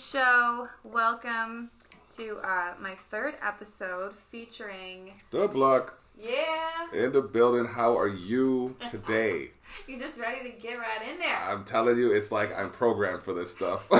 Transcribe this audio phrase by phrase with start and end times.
[0.00, 0.68] show.
[0.82, 1.70] Welcome
[2.16, 5.12] to uh, my third episode featuring.
[5.30, 7.66] DaBlock Yeah, in the building.
[7.66, 9.50] How are you today?
[9.86, 11.36] you're just ready to get right in there.
[11.46, 13.86] I'm telling you, it's like I'm programmed for this stuff.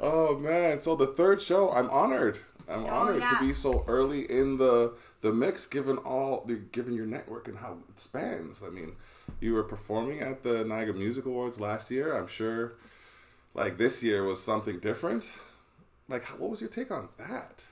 [0.00, 0.80] oh man!
[0.80, 2.38] So the third show, I'm honored.
[2.68, 3.30] I'm Oh, honored yeah.
[3.30, 7.58] to be so early in the the mix, given all the given your network and
[7.58, 8.62] how it spans.
[8.66, 8.96] I mean,
[9.40, 12.16] you were performing at the Niagara Music Awards last year.
[12.16, 12.72] I'm sure,
[13.54, 15.26] like this year was something different.
[16.08, 17.64] Like, what was your take on that?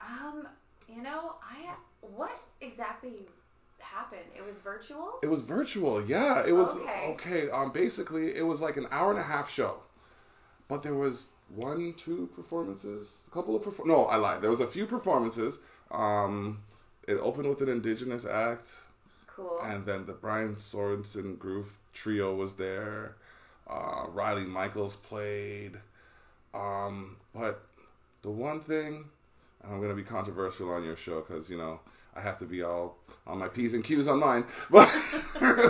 [0.00, 0.46] Um,
[0.88, 3.26] you know, I what exactly
[3.78, 4.20] happened?
[4.36, 5.18] It was virtual.
[5.22, 6.42] It was virtual, yeah.
[6.46, 7.06] It was Okay.
[7.12, 7.50] okay.
[7.50, 9.78] Um, basically, it was like an hour and a half show,
[10.68, 13.88] but there was one, two performances, a couple of perform.
[13.88, 14.42] No, I lied.
[14.42, 15.58] There was a few performances.
[15.90, 16.62] Um,
[17.08, 18.72] it opened with an indigenous act,
[19.26, 19.60] Cool.
[19.64, 23.16] and then the Brian Sorensen Groove Trio was there.
[23.70, 25.72] Uh, Riley Michaels played.
[26.52, 27.62] Um, but
[28.22, 29.04] the one thing,
[29.62, 31.80] and I'm gonna be controversial on your show because you know
[32.14, 34.88] I have to be all on my p's and q's on mine, but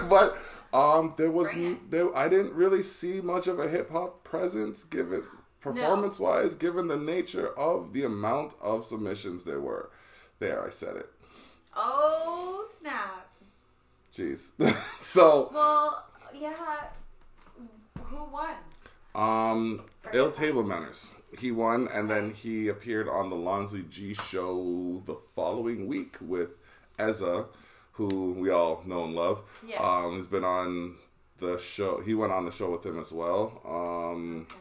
[0.08, 0.38] but
[0.72, 1.50] um, there was
[1.90, 5.24] there I didn't really see much of a hip hop presence given
[5.60, 9.90] performance wise, given the nature of the amount of submissions there were.
[10.38, 11.10] There, I said it.
[11.76, 13.28] oh snap!
[14.16, 14.52] Jeez.
[15.00, 16.86] so Well, yeah.
[18.10, 18.54] Who won?
[19.14, 21.12] Um, Ill Table Manners.
[21.38, 26.50] He won, and then he appeared on the Lonsley G show the following week with
[26.98, 27.46] Ezza,
[27.92, 29.42] who we all know and love.
[29.66, 29.80] Yes.
[29.80, 30.96] Um, he's been on
[31.38, 32.00] the show.
[32.00, 33.60] He went on the show with him as well.
[33.64, 34.60] Um, Okay.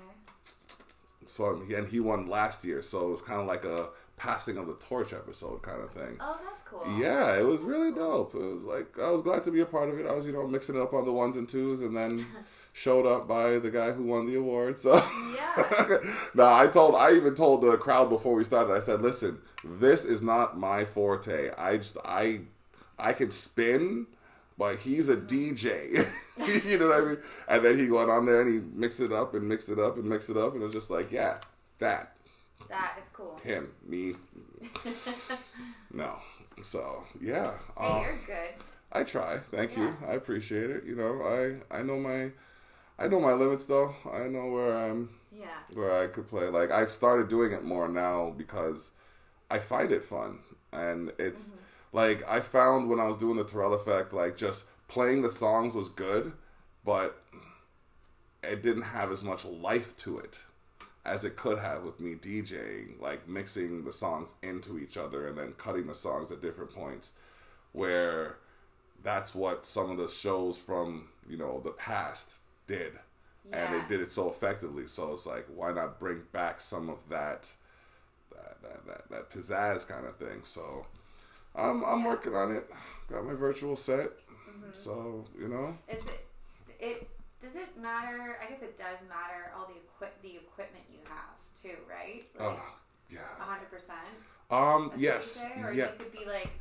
[1.26, 4.68] so and he won last year, so it was kind of like a passing of
[4.68, 6.18] the torch episode kind of thing.
[6.20, 6.84] Oh, that's cool.
[7.00, 8.36] Yeah, it was really dope.
[8.36, 10.06] It was like I was glad to be a part of it.
[10.06, 12.26] I was, you know, mixing it up on the ones and twos, and then
[12.80, 14.78] showed up by the guy who won the award.
[14.78, 14.94] So
[15.36, 15.98] Yeah.
[16.34, 18.74] now I told, I even told the crowd before we started.
[18.74, 21.52] I said, "Listen, this is not my forte.
[21.58, 22.42] I just, I,
[22.98, 24.08] I can spin."
[24.58, 26.06] But he's a DJ,
[26.70, 27.18] you know what I mean.
[27.48, 29.96] And then he went on there and he mixed it up and mixed it up
[29.96, 31.38] and mixed it up, and it was just like, yeah,
[31.80, 32.18] that
[32.68, 33.40] That is cool.
[33.42, 34.16] him, me,
[35.94, 36.18] no.
[36.62, 38.54] So yeah, Hey, uh, you're good.
[38.92, 39.38] I try.
[39.50, 39.96] Thank you.
[40.06, 40.84] I appreciate it.
[40.84, 42.32] You know, I I know my
[43.00, 43.96] I know my limits though.
[44.12, 45.48] I know where I'm Yeah.
[45.74, 46.48] where I could play.
[46.50, 48.92] Like I've started doing it more now because
[49.50, 50.40] I find it fun
[50.74, 51.58] and it's mm-hmm.
[51.94, 55.74] like I found when I was doing the Tyrell effect like just playing the songs
[55.74, 56.34] was good,
[56.84, 57.24] but
[58.44, 60.40] it didn't have as much life to it
[61.06, 65.38] as it could have with me DJing, like mixing the songs into each other and
[65.38, 67.12] then cutting the songs at different points
[67.72, 68.38] where
[69.02, 72.94] that's what some of the shows from, you know, the past did.
[73.52, 73.82] And Yeah.
[73.82, 74.86] it did it so effectively.
[74.86, 77.52] So it's like, why not bring back some of that
[78.32, 80.44] that that, that, that pizzazz kind of thing.
[80.44, 80.86] So
[81.56, 82.70] I'm I'm working on it.
[83.12, 84.10] Got my virtual set.
[84.72, 85.76] So, you know.
[85.88, 86.28] Is it?
[86.80, 87.10] It
[87.42, 88.38] does it matter?
[88.44, 89.52] I guess it does matter.
[89.58, 92.24] All the equip the equipment you have too, right?
[92.38, 92.62] Like Oh,
[93.10, 93.20] yeah.
[93.40, 94.14] hundred percent.
[94.52, 95.48] Um yes.
[95.58, 95.86] Or Yeah.
[95.86, 96.52] you could be like,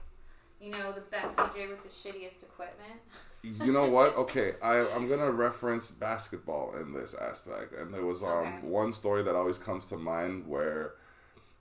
[0.61, 3.01] you know, the best DJ with the shittiest equipment.
[3.43, 4.17] you know what?
[4.17, 8.67] Okay, I, I'm gonna reference basketball in this aspect, and there was um Okay.
[8.67, 10.95] one story that always comes to mind where,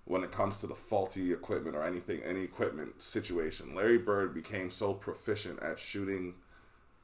[0.05, 4.71] when it comes to the faulty equipment or anything, any equipment situation, Larry Bird became
[4.71, 6.35] so proficient at shooting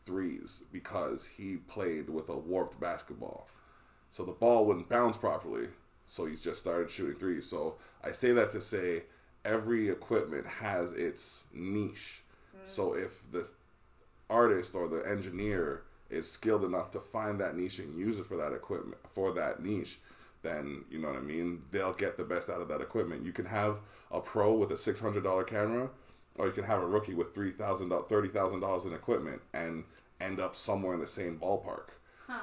[0.06, 3.48] threes because he played with a warped basketball,
[4.12, 5.68] so the ball wouldn't bounce properly.
[6.06, 7.50] So he just started shooting threes.
[7.50, 9.04] So I say that to say
[9.46, 12.24] every equipment has its niche.
[12.64, 13.50] So if the
[14.30, 18.38] artist or the engineer is skilled enough to find that niche and use it for
[18.38, 20.00] that equipment for that niche,
[20.42, 21.64] then you know what I mean.
[21.72, 23.26] They'll get the best out of that equipment.
[23.26, 23.80] You can have
[24.12, 25.90] a pro with a six hundred dollar camera,
[26.38, 29.84] or you can have a rookie with three thousand thirty thousand dollars in equipment and
[30.22, 31.90] end up somewhere in the same ballpark.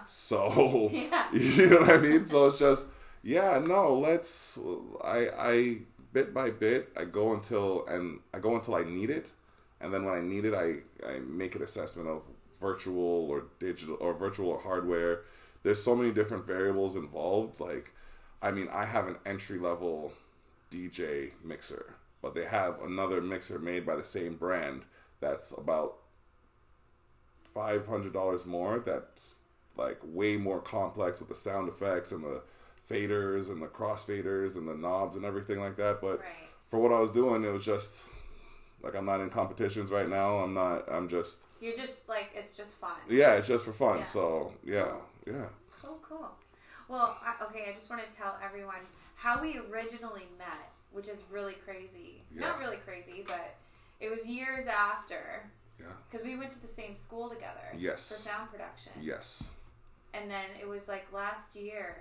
[0.07, 1.27] So Yeah.
[1.33, 2.25] you know what I mean.
[2.27, 2.87] So it's just
[3.23, 3.99] yeah, no.
[3.99, 4.59] Let's
[5.05, 5.79] I I
[6.13, 9.33] bit by bit I go until and I go until I need it,
[9.81, 10.79] and then when I need it, I
[11.09, 12.23] I make an assessment of
[12.59, 15.23] virtual or digital or virtual or hardware.
[15.63, 17.61] There's so many different variables involved.
[17.61, 17.93] Like,
[18.43, 20.13] I mean, I have an entry level
[20.71, 24.83] DJ mixer, but they have another mixer made by the same brand
[25.21, 25.97] that's about
[27.55, 28.79] five hundred dollars more.
[28.79, 29.37] That's
[29.77, 32.43] like way more complex with the sound effects and the
[32.89, 36.01] faders and the crossfaders and the knobs and everything like that.
[36.01, 36.49] But Right.
[36.69, 38.07] for what I was doing, it was just
[38.83, 40.37] like I'm not in competitions right now.
[40.39, 40.91] I'm not.
[40.91, 42.97] I'm just You're just like it's just fun.
[43.09, 43.33] yeah.
[43.35, 43.99] It's just for fun.
[43.99, 44.05] Yeah.
[44.05, 44.93] So yeah,
[45.27, 45.47] yeah.
[45.83, 46.31] Cool, cool.
[46.89, 48.81] Well, I, okay, I just want to tell everyone
[49.15, 52.23] how we originally met, which is really crazy.
[52.35, 53.55] Not really crazy, but
[54.01, 55.43] it was years after
[55.79, 55.87] Yeah.
[56.11, 57.61] because we went to the same school together.
[57.77, 58.09] Yes.
[58.09, 58.93] For sound production.
[59.01, 59.51] Yes.
[60.15, 61.99] And then it was like last year,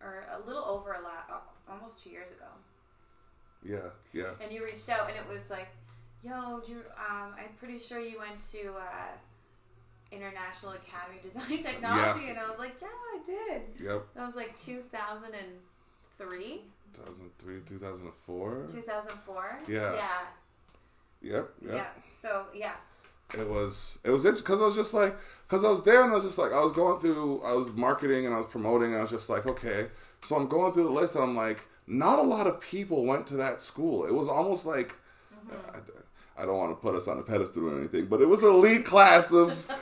[0.00, 2.46] or a little over a lot, almost two years ago.
[3.62, 3.90] Yeah.
[4.12, 4.30] Yeah.
[4.42, 5.68] And you reached out, and it was like,
[6.24, 9.12] "Yo, you, um, I'm pretty sure you went to uh,
[10.10, 14.06] International Academy of Design Technology." And I was like, "Yeah, I did." Yep.
[14.14, 16.62] That was like 2003,
[16.94, 18.66] 2003, 2004.
[18.70, 19.58] 2004.
[19.68, 19.94] Yeah.
[19.94, 20.26] Yeah.
[21.22, 21.50] Yep.
[21.66, 21.74] Yeah.
[21.74, 22.02] Yep.
[22.20, 22.76] So yeah.
[23.38, 25.16] It was it was interesting because I was just like
[25.48, 27.72] because I was there and I was just like I was going through I was
[27.72, 29.88] marketing and I was promoting and I was just like okay
[30.20, 33.26] so I'm going through the list and I'm like not a lot of people went
[33.28, 34.94] to that school it was almost like
[35.50, 35.76] Mm-hmm.
[35.76, 35.80] I,
[36.36, 38.50] I don't want to put us on a pedestal or anything but it was an
[38.50, 39.66] elite class of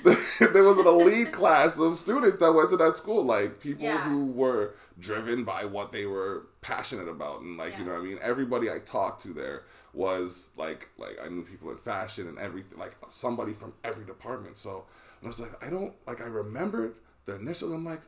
[0.04, 4.00] there was an elite class of students that went to that school like people Yeah.
[4.02, 8.04] who were driven by what they were passionate about and like you know what I
[8.04, 12.38] mean everybody I talked to there was like like I knew people in fashion and
[12.38, 14.84] everything like somebody from every department so
[15.22, 16.94] I was like I don't like I remembered
[17.26, 18.02] the initials I'm like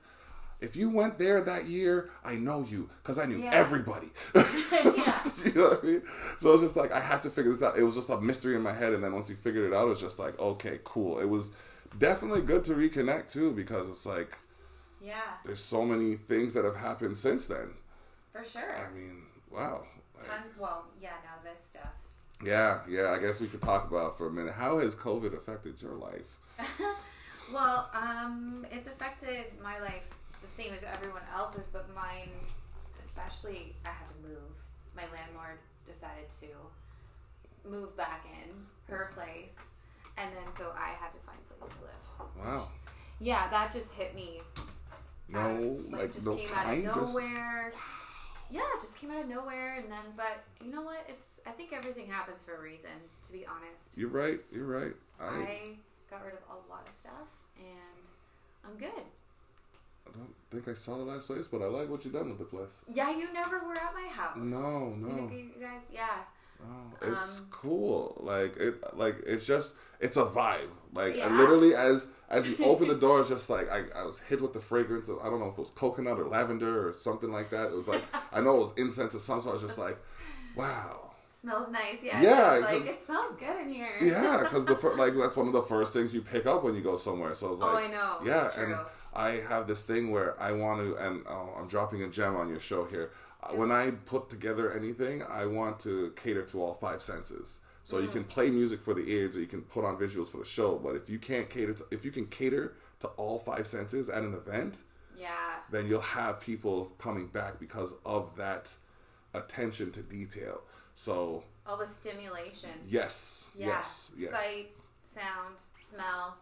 [0.61, 3.51] if you went there that year I know you because I knew Yeah.
[3.53, 5.23] everybody Yeah.
[5.45, 6.03] you know what I mean
[6.39, 8.21] so it was just like I had to figure this out it was just a
[8.21, 10.39] mystery in my head and then once we figured it out it was just like
[10.39, 11.51] okay cool it was
[11.99, 14.37] definitely good to reconnect too because it's like
[15.01, 15.21] Yeah.
[15.45, 17.71] there's so many things that have happened since then
[18.33, 18.77] For sure.
[18.77, 19.85] I mean wow
[20.19, 21.17] Like, Tons, well, yeah.
[21.25, 21.93] Now this stuff.
[22.45, 23.11] Yeah, yeah.
[23.11, 24.53] I guess we could talk about for a minute.
[24.55, 26.37] How has COVID affected your life?
[27.53, 30.05] well, um, it's affected my life
[30.43, 32.31] the same as everyone else's, but mine,
[33.05, 34.53] especially, I had to move.
[34.97, 38.51] My landlord decided to move back in
[38.93, 39.57] her place,
[40.17, 42.29] and then so I had to find a place to live.
[42.39, 42.69] Wow.
[43.19, 44.41] Yeah, that just hit me.
[45.29, 46.69] No, um, of- like, just no came time.
[46.69, 47.73] out of Just nowhere.
[48.51, 51.07] Yeah, just came out of nowhere, and then, but you know what?
[51.09, 52.91] It's I think everything happens for a reason.
[53.27, 54.41] To be honest, you're right.
[54.53, 54.93] You're right.
[55.21, 55.61] I, I
[56.11, 58.03] got rid of a lot of stuff, and
[58.65, 59.05] I'm good.
[60.07, 62.39] I don't think I saw the last place, but I like what you've done with
[62.39, 62.71] the place.
[62.93, 64.37] Yeah, you never were at my house.
[64.37, 65.31] No, no.
[65.33, 66.07] you guys, yeah.
[66.63, 68.17] Oh, it's Um, cool.
[68.21, 70.69] Like it, like it's just it's a vibe.
[70.93, 71.35] Like Yeah.
[71.35, 74.53] literally, as as you open the door, it's just like I, I was hit with
[74.53, 77.49] the fragrance of I don't know if it was coconut or lavender or something like
[77.51, 77.67] that.
[77.71, 79.45] It was like I know it was incense or something.
[79.45, 79.97] So I was just like,
[80.57, 81.13] wow.
[81.41, 82.21] Smells nice, yeah.
[82.21, 83.97] Yeah, like it smells good in here.
[84.03, 86.75] Yeah, because the fir- like that's one of the first things you pick up when
[86.75, 87.33] you go somewhere.
[87.33, 88.19] So it's like, Oh, I know.
[88.25, 88.75] Yeah, and.
[89.15, 92.49] I have this thing where I want to, and oh, I'm dropping a gem on
[92.49, 93.11] your show here.
[93.43, 97.61] Uh, When I put together anything, I want to cater to all five senses.
[97.83, 98.13] So you Mm.
[98.13, 100.79] can play music for the ears, or you can put on visuals for the show.
[100.79, 104.23] But if you can't cater, to, if you can cater to all five senses at
[104.23, 104.81] an event,
[105.17, 105.57] Yeah.
[105.71, 108.75] then you'll have people coming back because of that
[109.35, 110.63] attention to detail.
[110.95, 112.71] So All the stimulation.
[112.87, 113.67] yes, Yeah.
[113.69, 114.31] yes, yes.
[114.31, 115.57] Sight, sound,
[115.91, 116.37] smell.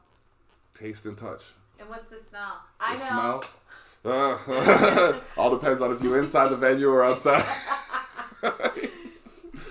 [0.74, 1.54] taste and touch.
[1.78, 2.60] And what's the smell?
[2.80, 3.40] I The know.
[3.40, 3.44] smell.
[4.04, 7.44] Uh, all depends on if you're inside the venue or outside.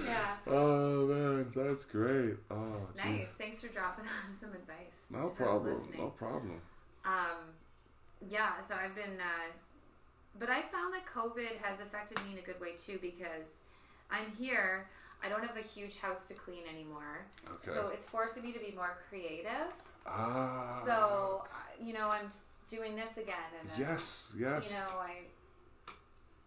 [0.06, 0.26] Yeah.
[0.48, 2.36] oh man, that's great.
[2.50, 3.06] Oh, Nice.
[3.06, 3.26] jeez.
[3.38, 4.96] Thanks for dropping on some advice.
[5.10, 5.90] No problem.
[5.98, 6.62] No problem.
[7.06, 7.52] Um,
[8.30, 9.52] yeah, so I've been, uh,
[10.40, 13.56] but I found that COVID has affected me in a good way too because
[14.10, 14.88] I'm here.
[15.24, 17.72] I don't have a huge house to clean anymore, Okay.
[17.74, 19.74] so it's forcing me to be more creative.
[20.08, 20.82] Ah.
[20.86, 22.30] So uh, you know, I'm
[22.70, 24.36] doing this again, and uh, Yes.
[24.40, 24.72] Yes.
[24.72, 25.12] you know, I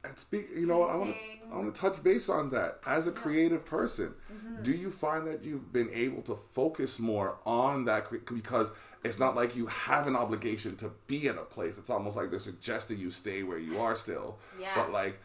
[0.09, 0.49] and speak.
[0.55, 0.85] You know?
[0.85, 1.53] I want to.
[1.53, 2.79] I want to touch base on that.
[2.87, 3.17] As a Yeah.
[3.17, 4.63] creative person, Mm-hmm.
[4.63, 8.71] do you find that you've been able to focus more on that because
[9.05, 11.77] it's not like you have an obligation to be in a place.
[11.79, 14.39] It's almost like they're suggesting you stay where you are still.
[14.61, 14.73] Yeah.
[14.75, 15.19] But like,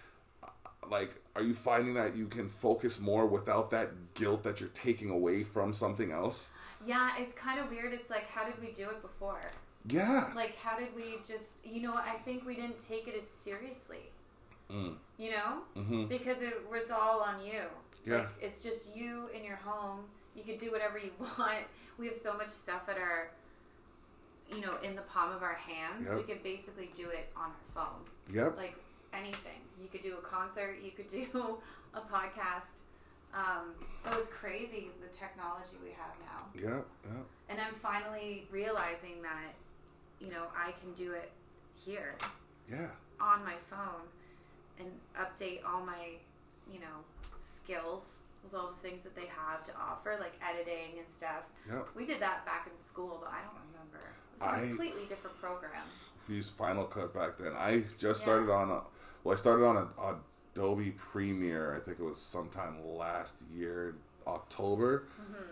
[0.89, 5.09] like, are you finding that you can focus more without that guilt that you're taking
[5.09, 6.49] away from something else?
[6.85, 7.93] Yeah, it's kind of weird.
[7.93, 9.41] It's like, how did we do it before?
[9.87, 10.31] Yeah.
[10.35, 14.11] Like, how did we just, you know, I think we didn't take it as seriously.
[14.71, 14.95] Mm.
[15.17, 16.05] You know, Mm-hmm.
[16.05, 17.61] because it was all on you.
[18.03, 18.17] Yeah.
[18.19, 20.01] Like, it's just you in your home.
[20.35, 21.65] You could do whatever you want.
[21.97, 23.29] We have so much stuff at our,
[24.53, 26.07] you know, in the palm of our hands.
[26.07, 26.17] Yep.
[26.17, 28.01] We could basically do it on our phone.
[28.35, 28.57] Yep.
[28.57, 28.75] Like
[29.13, 29.61] anything.
[29.81, 30.77] You could do a concert.
[30.83, 31.25] You could do
[31.93, 32.81] a podcast.
[33.35, 36.45] Um, so it's crazy the technology we have now.
[36.55, 36.85] Yep.
[37.05, 37.25] Yep.
[37.49, 39.53] And I'm finally realizing that,
[40.21, 41.31] you know, I can do it
[41.75, 42.15] here
[42.71, 42.91] Yeah.
[43.19, 44.07] on my phone
[44.79, 44.87] and
[45.19, 46.11] update all my,
[46.71, 47.03] you know,
[47.43, 51.43] skills with all the things that they have to offer, like editing and stuff.
[51.69, 51.89] Yep.
[51.95, 54.07] We did that back in school, but I don't remember.
[54.35, 55.83] It was a I- completely different program.
[56.29, 57.53] We used Final Cut back then.
[57.55, 58.81] I just started on a,
[59.23, 60.15] well, I started on a,
[60.55, 61.75] Adobe Premiere.
[61.75, 63.95] I think it was sometime last year,
[64.25, 65.43] October, mm-hmm.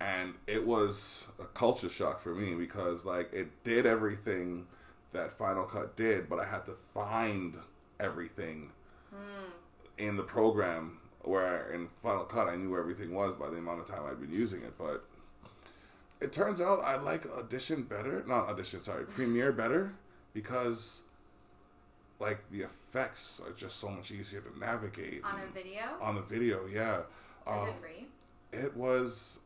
[0.00, 4.66] and it was a culture shock for me because like it did everything
[5.12, 7.56] that Final Cut did, but I had to find
[8.00, 8.70] everything
[9.10, 9.50] hmm.
[9.96, 13.80] in the program where in Final Cut I knew where everything was by the amount
[13.80, 15.04] of time I'd been using it, but
[16.20, 18.24] it turns out I like Audition better.
[18.26, 19.94] Not Audition, sorry, Premiere better
[20.34, 21.02] because
[22.20, 25.82] like the effects are just so much easier to navigate On a video?
[26.00, 26.66] on the video.
[26.66, 27.04] Yeah, Is
[27.46, 28.06] um, it free?
[28.52, 29.40] it was.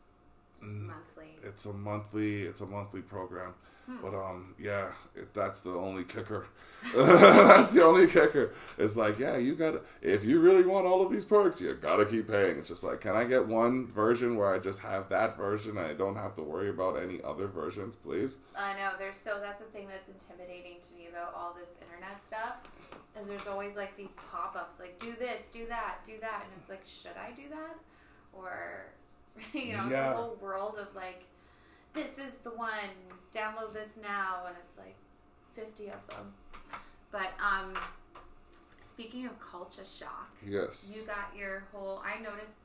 [0.62, 1.26] It's monthly.
[1.42, 2.42] It's a monthly.
[2.42, 3.54] It's a monthly program.
[3.98, 4.02] Hmm.
[4.02, 6.46] But um, yeah, it, that's the only kicker.
[6.96, 8.52] that's the only kicker.
[8.76, 9.82] It's like, yeah, you gotta.
[10.00, 12.58] If you really want all of these perks, you gotta keep paying.
[12.58, 15.86] It's just like, can I get one version where I just have that version and
[15.86, 18.36] I don't have to worry about any other versions, please?
[18.56, 18.90] I know.
[18.98, 22.54] There's so that's the thing that's intimidating to me about all this internet stuff.
[23.20, 26.68] Is there's always like these pop-ups like do this, do that, do that, and it's
[26.70, 27.76] like should I do that,
[28.32, 28.86] or
[29.52, 30.10] you know Yeah.
[30.10, 31.24] the whole world of like
[31.94, 32.70] this is the one,
[33.34, 34.96] download this now, and it's like
[35.54, 36.32] fifty of them.
[37.10, 37.74] But um,
[38.80, 40.92] speaking of Culcha Shock, Yes.
[40.96, 42.02] you got your whole.
[42.04, 42.58] I noticed.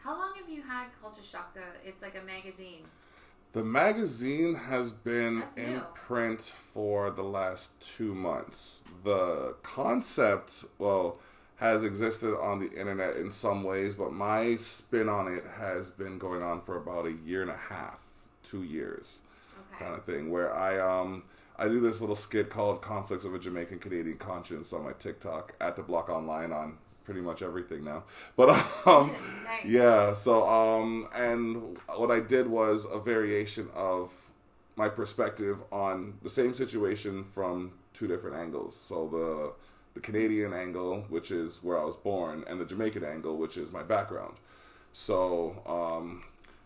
[0.00, 1.54] How long have you had Culcha Shock?
[1.54, 2.84] The it's like a magazine.
[3.52, 5.80] The magazine has been That's in new.
[5.94, 8.82] print for the last two months.
[9.04, 11.16] The concept, well,
[11.56, 16.18] has existed on the internet in some ways, but my spin on it has been
[16.18, 18.04] going on for about a year and a half,
[18.48, 19.20] two years,
[19.74, 19.84] Okay.
[19.84, 20.30] kind of thing.
[20.30, 21.24] Where I um
[21.58, 25.54] I do this little skit called "Conflicts of a Jamaican Canadian Conscience" on my TikTok
[25.60, 28.04] at DaBlock Online on pretty much everything now.
[28.36, 28.48] But
[28.86, 29.10] um
[29.44, 29.64] Nice.
[29.66, 34.30] yeah, so um and what I did was a variation of
[34.76, 38.76] my perspective on the same situation from two different angles.
[38.76, 39.52] So the
[39.94, 43.72] the Canadian angle, which is where I was born, and the Jamaican angle, which is
[43.72, 44.36] my background.
[44.92, 46.22] So um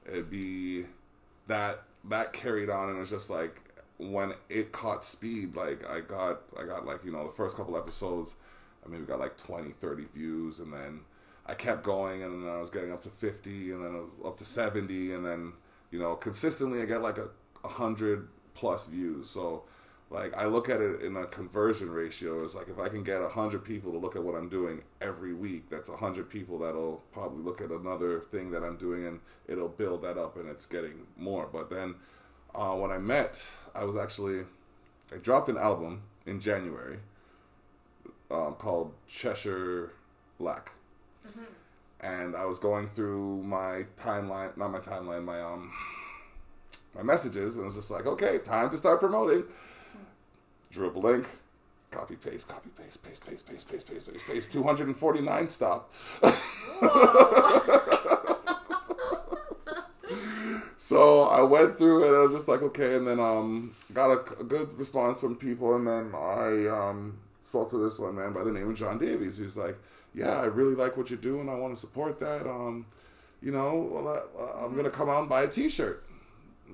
[0.07, 0.87] it'd be
[1.47, 3.61] that that carried on and it's just like
[3.99, 7.77] when it caught speed like i got i got like you know the first couple
[7.77, 8.35] episodes
[8.85, 11.01] i maybe got like 20 30 views and then
[11.47, 14.45] i kept going and then i was getting up to 50 and then up to
[14.45, 15.53] 70 and then
[15.93, 17.29] you know consistently i get like a
[17.63, 19.29] 100 plus views.
[19.29, 19.65] So
[20.13, 22.45] like i look at it in a conversion ratio.
[22.45, 25.33] It's like if i can get 100 people to look at what i'm doing every
[25.33, 29.69] week that's 100 people that'll probably look at another thing that i'm doing and it'll
[29.69, 31.49] build that up and it's getting more.
[31.53, 31.95] But then
[32.55, 34.45] uh, when i met i was actually
[35.13, 36.99] i dropped an album in january
[38.31, 39.93] um, called cheshire
[40.39, 40.73] black.
[42.01, 45.73] And i was going through my timeline not my timeline my um
[46.95, 49.45] my messages, and it's just like, okay, time to start promoting.
[50.71, 51.27] Drew a link,
[51.91, 54.53] copy paste, copy paste, paste, paste, paste, paste, paste, paste, paste.
[54.53, 55.93] Two hundred and forty nine stop.
[60.77, 62.09] so I went through it.
[62.17, 65.77] I was just like, okay, and then um, got a, a good response from people,
[65.77, 69.37] and then I um, spoke to this one man by the name of John Davies.
[69.37, 69.77] He's like,
[70.15, 71.49] yeah, I really like what you're doing.
[71.49, 72.49] I want to support that.
[72.49, 72.87] Um,
[73.43, 74.77] you know, well, I, am mm-hmm.
[74.77, 76.05] gonna come out and buy a T-shirt.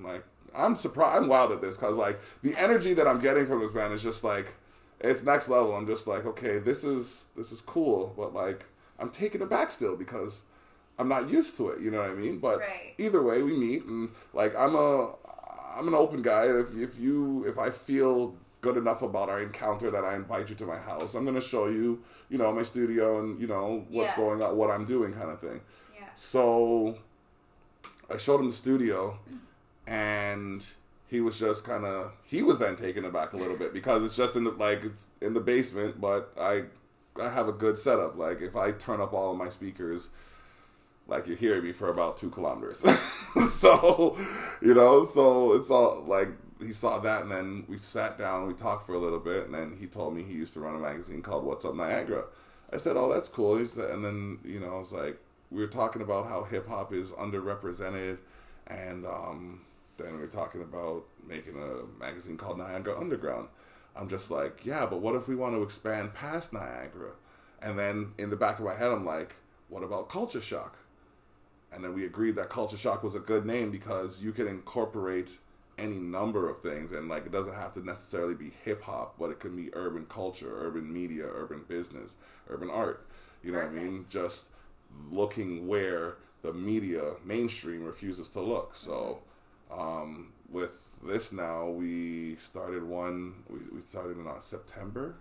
[0.03, 0.25] Like,
[0.55, 1.23] I'm surprised.
[1.23, 4.03] I'm wild at this because like the energy that I'm getting from this band is
[4.03, 4.55] just like,
[5.01, 5.75] it's next level.
[5.75, 8.65] I'm just like, okay, this is this is cool, but like
[8.99, 10.45] I'm taken aback still because
[10.99, 11.81] I'm not used to it.
[11.81, 12.39] You know what I mean?
[12.39, 12.95] But Right.
[12.99, 15.15] either way, we meet, and like I'm a
[15.77, 16.45] I'm an open guy.
[16.47, 20.57] If if you if I feel good enough about our encounter that I invite you
[20.57, 24.17] to my house, I'm gonna show you, you know, my studio and you know what's
[24.17, 24.23] Yeah.
[24.25, 25.61] going on, what I'm doing, kind of thing.
[25.95, 26.07] Yeah.
[26.17, 26.99] So
[28.13, 29.19] I showed him the studio,
[29.89, 30.67] and
[31.09, 34.17] he was just kind of he was then taken aback a little bit because it's
[34.17, 36.65] just in the like it's in the basement, but I
[37.21, 38.17] I have a good setup.
[38.17, 40.11] Like if I turn up all of my speakers,
[41.07, 42.79] like you're hearing me for about two kilometers.
[43.51, 44.17] so
[44.61, 46.29] you know, so it's all like
[46.61, 49.55] he saw that, and then we sat down, we talked for a little bit, and
[49.55, 52.25] then he told me he used to run a magazine called What's Up Niagara.
[52.71, 55.19] I said, "Oh, that's cool." And then you know, I was like,
[55.51, 58.19] we were talking about how hip hop is underrepresented,
[58.67, 59.61] and um,
[59.99, 63.49] then we were talking about making a magazine called Niagara Underground.
[63.97, 67.13] I'm just like, yeah, but what if we want to expand past Niagara?
[67.61, 69.35] And then in the back of my head, I'm like,
[69.69, 70.79] what about Culcha Shock?
[71.73, 75.37] And then we agreed that Culcha Shock was a good name because you can incorporate
[75.79, 79.31] any number of things, and like it doesn't have to necessarily be hip hop, but
[79.31, 82.17] it can be urban culture, urban media, urban business,
[82.49, 83.07] urban art.
[83.43, 84.05] You know what I mean?
[84.11, 84.47] Just
[85.11, 88.75] looking where the media mainstream refuses to look.
[88.75, 89.21] So
[89.71, 93.35] um, with this now, we started one.
[93.49, 95.17] We, we started in uh, September.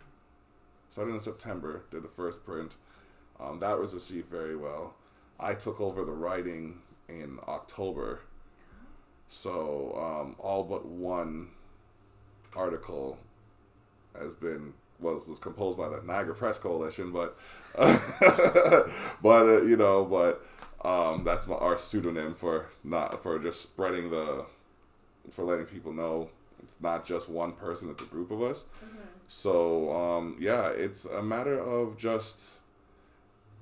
[0.89, 1.83] Started in September.
[1.91, 2.75] Did the first print.
[3.39, 4.95] Um, that was received very well.
[5.39, 8.21] I took over the writing in October.
[9.27, 11.49] So um, all but one
[12.55, 13.19] article
[14.19, 17.37] has been was was composed by the Niagara Press Coalition, but
[19.21, 20.43] but uh, you know, but
[20.83, 24.45] um, that's my, our pseudonym for not for just spreading the
[25.29, 26.29] for letting people know
[26.63, 28.65] it's not just one person; it's a group of us.
[28.83, 28.97] Mm-hmm.
[29.27, 32.55] So um, yeah, it's a matter of just.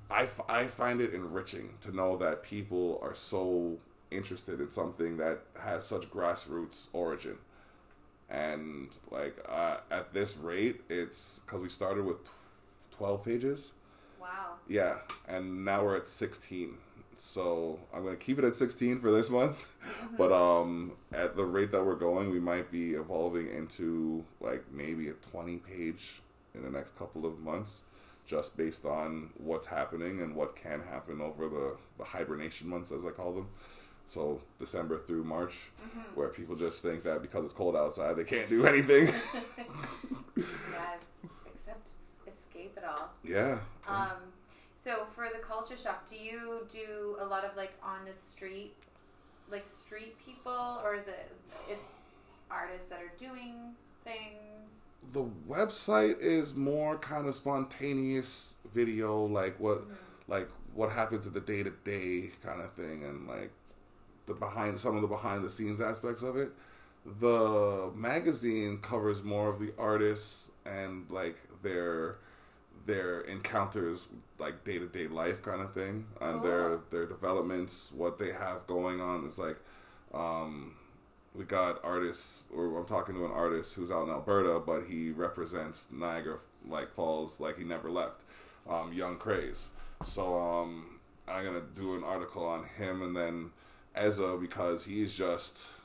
[0.07, 3.79] I, f- I find it enriching to know that people are so
[4.12, 7.38] interested in something that has such grassroots origin
[8.29, 12.17] and like uh, at this rate it's because we started with
[12.91, 13.74] 12 pages
[14.19, 16.77] wow yeah and now we're at 16
[17.17, 20.15] so i'm going to keep it at 16 for this month mm-hmm.
[20.17, 25.10] but um at the rate that we're going we might be evolving into like maybe
[25.10, 26.22] a 20 page
[26.53, 27.84] in the next couple of months
[28.25, 33.05] just based on what's happening and what can happen over the, the hibernation months as
[33.05, 33.48] i call them
[34.05, 36.00] so December through March, mm-hmm.
[36.13, 39.07] where people just think that because it's cold outside, they can't do anything.
[40.38, 41.01] yes,
[41.48, 41.89] except
[42.27, 43.10] escape it all.
[43.24, 43.60] Yeah.
[43.88, 44.12] Um.
[44.86, 48.75] So for the Culcha Shock, do you do a lot of like on the street,
[49.50, 51.32] like street people, or is it
[51.68, 51.88] it's
[52.51, 53.74] artists that are doing
[54.04, 54.70] things?
[55.12, 59.94] The website is more kind of spontaneous video, like what, mm-hmm.
[60.27, 63.50] like what happens in the day to day kind of thing, and like
[64.27, 66.51] the behind some of the behind the scenes aspects of it.
[67.20, 72.18] The magazine covers more of the artists and like their
[72.86, 76.82] their encounters like day to day life kind of thing and their oh.
[76.92, 79.25] their developments, what they have going on.
[79.25, 79.58] It's like
[80.13, 80.75] um,
[81.34, 85.12] we got artists or I'm talking to an artist who's out in Alberta, but he
[85.12, 86.38] represents Niagara
[86.68, 88.24] like Falls like he never left.
[88.68, 89.69] Um, Young Craze.
[90.02, 93.52] So um, I'm gonna do an article on him and then
[93.95, 95.82] Ezza because he's just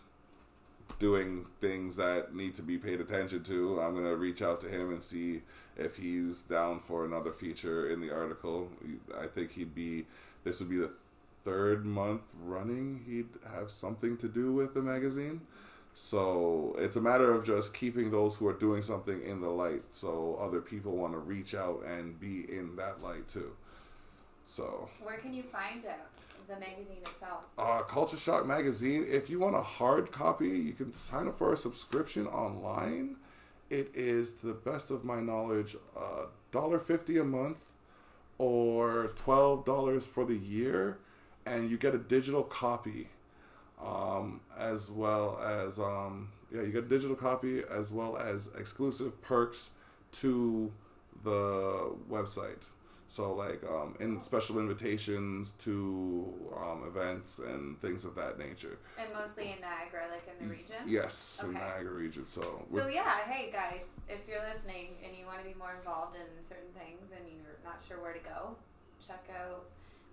[0.99, 3.81] doing things that need to be paid attention to.
[3.81, 5.43] I'm gonna reach out to him and see
[5.81, 8.71] if he's down for another feature in the article.
[9.19, 10.07] I think he'd be.
[10.45, 10.93] This would be the
[11.45, 13.03] third month running.
[13.07, 15.40] He'd have something to do with the magazine.
[15.93, 19.83] So it's a matter of just keeping those who are doing something in the light,
[19.90, 23.53] so other people want to reach out and be in that light too.
[24.45, 25.99] So where can you find it?
[26.51, 27.45] the magazine itself?
[27.57, 29.05] Uh, Culcha Shock magazine.
[29.09, 33.16] If you want a hard copy, you can sign up for a subscription online.
[33.71, 36.27] It is, to the best of my knowledge, uh,
[36.81, 37.65] fifty a month,
[38.37, 40.99] or twelve dollars for the year,
[41.47, 43.09] and you get a digital copy,
[43.81, 49.23] um, as well as um, yeah, you get a digital copy as well as exclusive
[49.23, 49.71] perks
[50.13, 50.73] to
[51.23, 52.67] the website.
[53.11, 58.79] So like um, in special invitations to um, events and things of that nature.
[59.01, 60.77] And mostly in Niagara, like in the region.
[60.87, 61.49] Yes, okay.
[61.49, 62.25] in Niagara region.
[62.25, 62.64] So.
[62.73, 66.40] So yeah, hey guys, if you're listening and you want to be more involved in
[66.40, 68.55] certain things and you're not sure where to go,
[69.05, 69.64] check out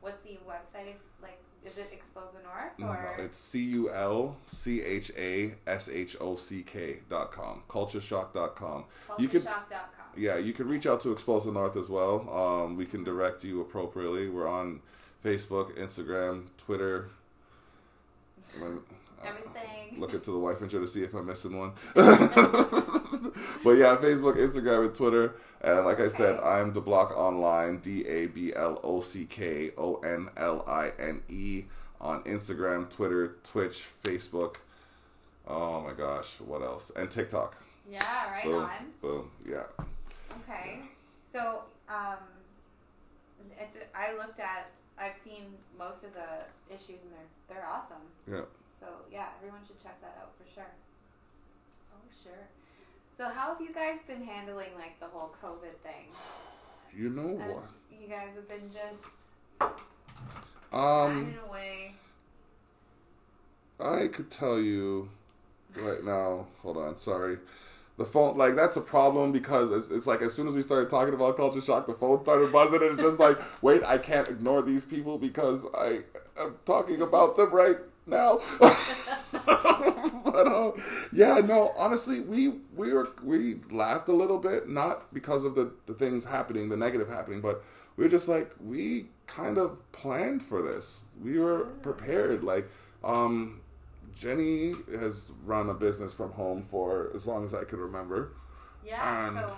[0.02, 4.38] what's the website like is it Expose the North or no, it's C U L
[4.46, 7.62] C H A S H O C K dot com.
[7.70, 8.86] Culchashock dot com.
[9.20, 9.44] You can
[10.18, 12.30] yeah, you can reach out to Expose the North as well.
[12.30, 14.30] Um, we can direct you appropriately.
[14.30, 14.82] We're on
[15.24, 17.10] Facebook, Instagram, Twitter.
[19.26, 20.00] Everything.
[20.00, 21.72] Look into the wife and to see if I'm missing one.
[21.96, 25.36] but yeah, Facebook, Instagram, and Twitter.
[25.62, 29.96] And like I said, I'm DaBlock Online, D A B L O C K O
[29.96, 31.64] N L I N E
[32.00, 34.58] on Instagram, Twitter, Twitch, Facebook.
[35.48, 36.92] Oh my gosh, what else?
[36.96, 37.58] And TikTok.
[37.90, 38.72] Yeah, right boom, on.
[39.02, 39.64] Boom, yeah.
[40.44, 40.82] Okay,
[41.32, 42.24] so um,
[43.60, 48.06] it's I looked at I've seen most of the issues and they're they're awesome.
[48.30, 48.46] Yeah.
[48.80, 50.72] So yeah, everyone should check that out for sure.
[51.94, 52.48] Oh sure.
[53.18, 56.08] So how have you guys been handling like the whole COVID thing?
[56.96, 57.64] You know As what?
[57.92, 59.06] You guys have been just
[60.72, 61.96] um away.
[63.80, 65.10] I could tell you
[65.76, 66.48] right now.
[66.64, 67.38] Hold on, sorry.
[67.98, 70.90] The phone, like that's a problem because it's, it's like as soon as we started
[70.90, 74.28] talking about Culcha Shock, the phone started buzzing, and it's just like, wait, I can't
[74.28, 76.02] ignore these people because I
[76.40, 78.40] am talking about them right now.
[79.32, 80.72] but uh,
[81.12, 85.74] yeah, no, honestly, we we were we laughed a little bit, not because of the
[85.88, 87.64] the things happening, the negative happening, but
[87.96, 91.06] we were just like we kind of planned for this.
[91.22, 92.44] We were prepared.
[92.44, 92.70] Like
[93.04, 93.62] um,
[94.20, 98.34] Jenny has run a business from home for as long as I could remember.
[98.86, 99.28] Yeah.
[99.28, 99.58] And- so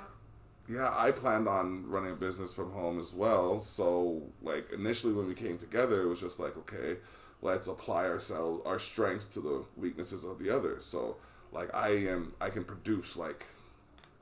[0.68, 3.60] Yeah, I planned on running a business from home as well.
[3.60, 6.98] So, like initially when we came together, it was just like, okay,
[7.42, 10.80] let's apply ourselves our strengths to the weaknesses of the other.
[10.80, 11.18] So,
[11.52, 13.46] like I am, I can produce like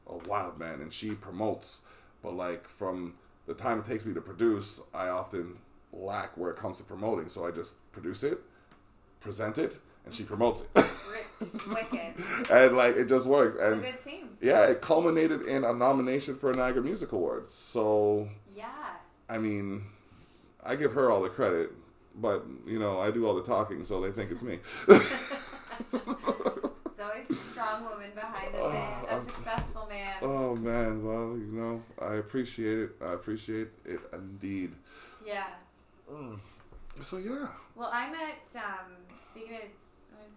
[0.07, 1.81] a wild man, and she promotes.
[2.21, 5.57] But like from the time it takes me to produce, I often
[5.91, 7.27] lack where it comes to promoting.
[7.27, 8.39] So I just produce it,
[9.19, 10.69] present it, and she promotes it,
[11.67, 12.13] wicked.
[12.51, 13.55] and like it just works.
[13.55, 14.29] It's a And good team.
[14.41, 17.53] yeah, it culminated in a nomination for a Niagara Music Awards.
[17.53, 18.69] So, Yeah.
[19.29, 19.83] I mean,
[20.65, 21.71] I give her all the credit,
[22.15, 24.59] but you know, I do all the talking, so they think it's me.
[24.87, 26.33] There's
[26.99, 30.13] always a strong woman behind a man, a successful man.
[30.21, 32.91] oh man, well, you know, I appreciate it.
[33.05, 34.71] I appreciate it indeed.
[35.25, 35.47] Yeah.
[37.01, 38.93] So yeah, Well, I met, um,
[39.29, 39.61] speaking of,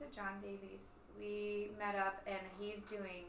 [0.00, 0.80] is it, John Davies?
[1.18, 3.24] We met up and he's doing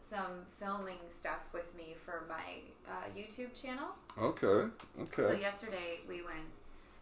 [0.00, 3.88] some filming stuff with me for my uh, YouTube channel.
[4.18, 4.68] okay,
[5.00, 5.22] Okay.
[5.22, 6.50] So yesterday we went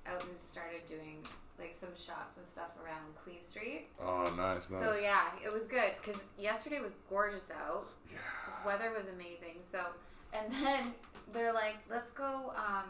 [0.06, 1.18] out and started doing
[1.58, 3.88] like some shots and stuff around Queen Street.
[4.00, 4.82] Oh, nice, nice.
[4.82, 7.88] So yeah, it was good because yesterday was gorgeous out.
[8.10, 8.18] Yeah.
[8.46, 9.56] This weather was amazing.
[9.70, 9.80] So,
[10.32, 10.94] and then
[11.32, 12.52] they're like, let's go.
[12.56, 12.88] Um,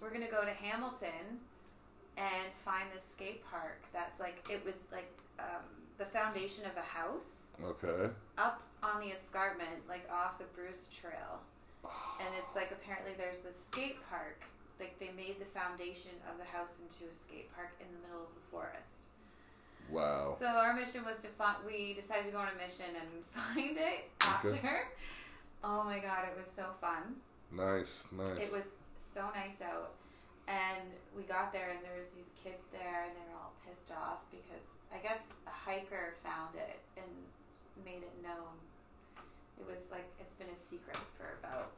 [0.00, 1.40] we're gonna go to Hamilton
[2.16, 5.64] and find this skate park that's like it was like um,
[5.98, 8.10] the foundation of a house Okay.
[8.38, 11.40] up on the escarpment, like off the Bruce Trail.
[11.84, 14.42] And it's like apparently there's this skate park.
[14.80, 18.22] Like they made the foundation of the house into a skate park in the middle
[18.22, 19.06] of the forest.
[19.90, 20.36] Wow.
[20.38, 21.56] So our mission was to find.
[21.66, 24.48] We decided to go on a mission and find it after.
[24.50, 24.80] Okay.
[25.64, 27.16] Oh my god, it was so fun.
[27.52, 28.48] Nice, nice.
[28.48, 28.64] It was
[28.98, 29.92] so nice out,
[30.52, 30.84] and
[31.16, 34.20] we got there and there was these kids there and they were all pissed off
[34.28, 37.08] because I guess a hiker found it and
[37.84, 38.52] made it known.
[39.58, 41.72] It was like it's been a secret for about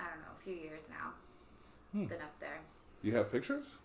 [0.00, 1.12] I don't know a few years now.
[1.92, 2.06] It's Hmm.
[2.06, 2.60] been up there.
[3.02, 3.76] you have pictures?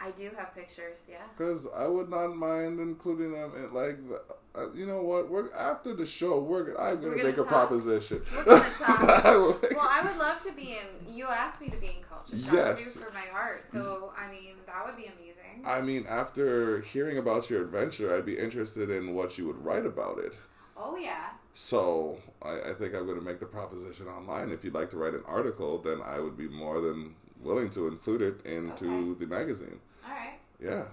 [0.00, 0.98] I do have pictures.
[1.08, 1.26] Yeah.
[1.36, 4.22] Because I would not mind including them in like, the,
[4.56, 5.28] uh, you know what?
[5.30, 6.40] We're after the show.
[6.40, 8.22] We're I'm gonna, gonna make a proposition.
[8.46, 9.24] We're talk.
[9.24, 11.14] Will make- Well, I would love to be in.
[11.14, 12.96] You asked me to be in Culcha Shock Yes.
[12.96, 15.64] for my art, so I mean that would be amazing.
[15.66, 19.86] I mean, after hearing about your adventure, I'd be interested in what you would write
[19.86, 20.36] about it.
[20.76, 21.30] Oh yeah.
[21.52, 24.50] So I, I think I'm going to make the proposition online.
[24.50, 27.86] If you'd like to write an article, then I would be more than willing to
[27.86, 29.78] include it into the magazine.
[30.04, 30.38] All right.
[30.60, 30.84] Yeah.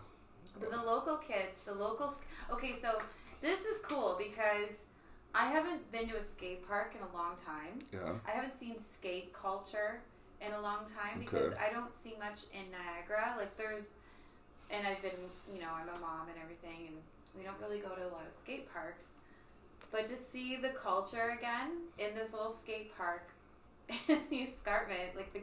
[0.59, 2.21] But the local kids, the locals.
[2.53, 3.01] Okay, so
[3.41, 4.77] this is cool because
[5.33, 7.79] I haven't been to a skate park in a long time.
[7.93, 8.13] Yeah.
[8.27, 9.99] I haven't seen skate culture
[10.45, 11.57] in a long time because Okay.
[11.69, 13.35] I don't see much in Niagara.
[13.37, 13.85] Like there's,
[14.69, 15.19] and I've been,
[15.53, 16.95] you know, I'm a mom and everything, and
[17.37, 19.09] we don't really go to a lot of skate parks.
[19.91, 23.29] But to see the culture again in this little skate park
[24.07, 25.41] in the escarpment, like the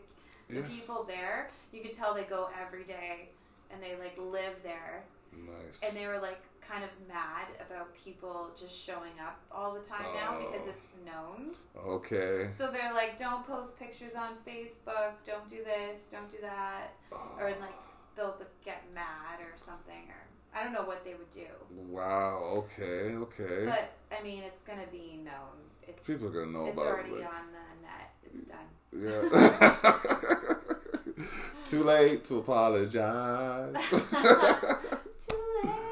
[0.51, 3.29] the people there, you could tell they go every day
[3.71, 5.05] and they like live there.
[5.37, 5.83] Nice.
[5.87, 10.05] And they were like kind of mad about people just showing up all the time
[10.15, 10.71] now because Oh.
[10.71, 11.55] it's known.
[11.77, 12.51] Okay.
[12.59, 16.93] So they're like, don't post pictures on Facebook, don't do this, don't do that.
[17.11, 17.61] Or ah.
[17.61, 17.75] like
[18.17, 21.47] they'll get mad or something, or I don't know what they would do.
[21.71, 22.65] Wow.
[22.65, 23.15] Okay.
[23.15, 23.65] Okay.
[23.65, 25.57] But I mean, it's gonna be known.
[25.87, 27.21] It's, People are gonna know it's about already it.
[27.21, 28.11] like- on the net.
[28.25, 28.69] It's done.
[28.93, 29.23] Yeah.
[31.67, 33.75] Too late to apologize.
[33.91, 35.88] Too late.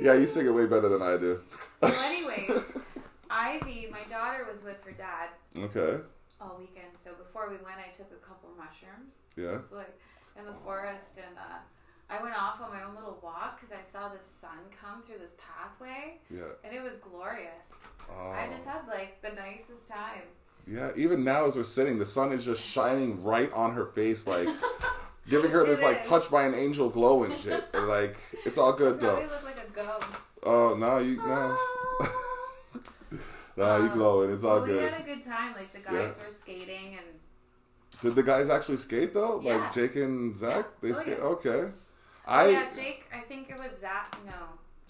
[0.00, 1.40] Yeah, you sing it way better than I do.
[1.80, 2.62] So, anyways,
[3.30, 6.02] Ivy, my daughter, was with her dad Okay.
[6.40, 6.88] all weekend.
[7.02, 9.12] So before we went, I took a couple mushrooms.
[9.36, 9.58] Yeah.
[9.76, 9.98] Like
[10.38, 11.58] in the forest, and uh,
[12.10, 15.18] I went off on my own little walk because I saw the sun come through
[15.18, 16.52] this pathway, Yeah.
[16.64, 17.66] and it was glorious.
[18.10, 18.30] Oh.
[18.30, 20.22] I just had like the nicest time.
[20.68, 24.26] Yeah, even now as we're sitting, the sun is just shining right on her face,
[24.26, 24.48] like
[25.28, 27.64] giving her this like touched by an angel glow and shit.
[27.74, 29.20] And, like it's all good though.
[29.20, 30.06] look like a ghost.
[30.44, 31.58] Oh no, you no,
[33.56, 34.30] no, you glowing.
[34.32, 35.54] It's all well, We had a good time.
[35.54, 36.24] Like the guys Yeah.
[36.24, 37.06] were skating, and
[38.02, 39.40] Did the guys actually skate though?
[39.40, 39.56] Yeah.
[39.56, 40.88] Like Jake and Zach, Yeah.
[40.88, 41.18] they Oh, skate.
[41.18, 41.50] Okay.
[41.70, 41.72] oh,
[42.26, 43.04] I yeah, Jake.
[43.14, 44.16] I think it was Zach.
[44.26, 44.32] No,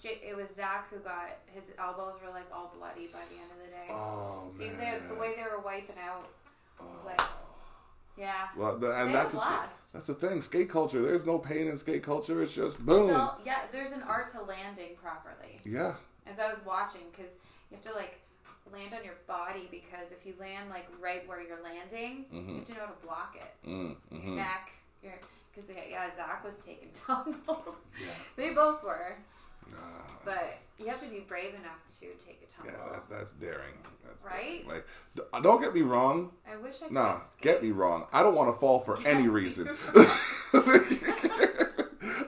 [0.01, 3.51] Jake, it was Zach who got his elbows were like all bloody by the end
[3.51, 3.87] of the day.
[3.89, 4.77] oh man.
[4.77, 6.27] they- the way they were wiping out
[6.79, 7.05] was Oh.
[7.07, 7.21] like,
[8.17, 8.47] yeah.
[8.55, 9.75] Well, the, and that's the, a blast.
[9.93, 10.41] that's the thing.
[10.41, 11.01] Skate culture.
[11.01, 12.41] There's no pain in skate culture.
[12.41, 13.09] It's just boom.
[13.09, 15.61] So yeah, there's an art to landing properly.
[15.63, 15.93] yeah.
[16.25, 17.31] As I was watching, because
[17.71, 18.19] you have to like
[18.73, 22.55] land on your body because if you land like right where you're landing, you Mhm.
[22.59, 23.67] have to know how to block it.
[23.69, 25.13] Mm, hmm Neck, your
[25.55, 27.75] because yeah, Zach was taking tumbles.
[27.99, 28.07] Yeah.
[28.35, 29.15] They both were.
[30.25, 32.91] But you have to be brave enough to take a Yeah, tumble.
[32.93, 33.73] that, that's daring.
[34.05, 34.65] That's Right?
[34.67, 34.83] daring.
[35.31, 36.31] Like, don't get me wrong.
[36.51, 36.93] I wish I could.
[36.93, 38.05] Nah, get me wrong.
[38.13, 39.67] I don't want to fall for any reason.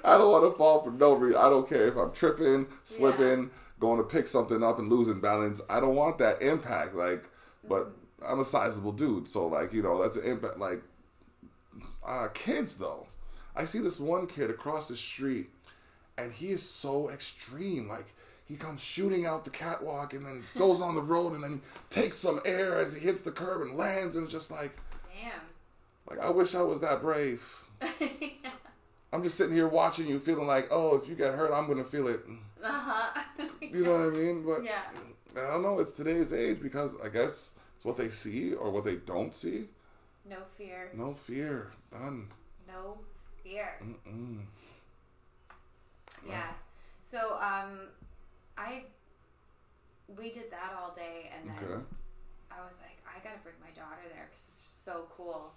[0.03, 1.39] I don't want to fall for no reason.
[1.39, 5.61] I don't care if I'm tripping, slipping, going to pick something up and losing balance.
[5.69, 6.95] I don't want that impact.
[6.95, 7.25] Like,
[7.67, 7.91] but
[8.27, 10.57] I'm a sizable dude, so like you know that's an impact.
[10.57, 10.81] Like,
[12.05, 13.07] uh, kids though,
[13.55, 15.49] I see this one kid across the street,
[16.23, 17.87] and he is so extreme.
[17.87, 18.05] Like.
[18.45, 22.17] He comes shooting out the catwalk and then goes on the road and then takes
[22.17, 24.75] some air as he hits the curb and lands and it's just like
[25.21, 25.39] Damn.
[26.09, 27.47] like I wish I was that brave.
[29.13, 31.83] I'm just sitting here watching you, feeling like, oh, if you get hurt, I'm gonna
[31.83, 32.21] feel it.
[32.63, 33.21] uh huh.
[33.61, 34.43] You know what I mean?
[34.43, 34.81] But Yeah.
[35.37, 35.77] I don't know.
[35.77, 39.65] It's today's age because I guess it's what they see or what they don't see.
[40.27, 40.89] No fear.
[40.95, 42.29] No fear, Done.
[42.67, 42.97] No
[43.43, 43.75] fear.
[43.83, 44.39] Mm-mm.
[47.59, 47.79] Um,
[48.57, 48.83] I
[50.17, 51.83] we did that all day, and then Okay.
[52.51, 55.53] I was like, I gotta bring my daughter there because it's so cool.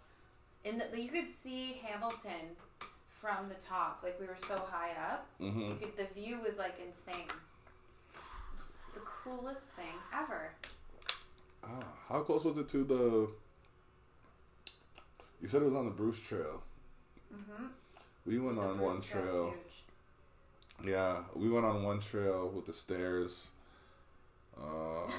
[0.65, 2.57] In the, you could see Hamilton
[3.09, 5.27] from the top, like we were so high up.
[5.41, 5.61] Mm-hmm.
[5.61, 7.27] You could, the view was like insane.
[8.61, 10.51] It's the coolest thing ever.
[11.65, 13.29] Ah, how close was it to the?
[15.41, 16.63] You said it was on the Bruce Trail.
[17.35, 17.67] Mm-hmm.
[18.27, 19.47] We went on one trail.
[19.47, 19.82] Huge.
[20.85, 23.51] Yeah, we went on one trail with the stairs.
[24.61, 25.11] Oh,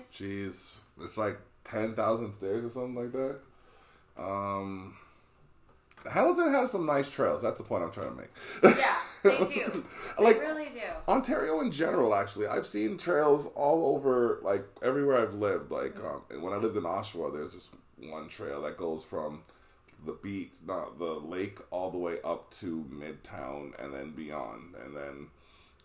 [0.12, 3.38] jeez, it's like ten thousand stairs or something like that.
[4.16, 4.96] Um,
[6.10, 7.42] Hamilton has some nice trails.
[7.42, 8.76] That's the point I'm trying to make.
[8.78, 9.84] Yeah, they do.
[10.18, 10.80] like they really do.
[11.08, 15.70] Ontario in general, actually, I've seen trails all over, like everywhere I've lived.
[15.70, 17.70] Like um, when I lived in Oshawa, there's this
[18.10, 19.42] one trail that goes from
[20.04, 24.74] the beach, not the lake, all the way up to Midtown and then beyond.
[24.84, 25.28] And then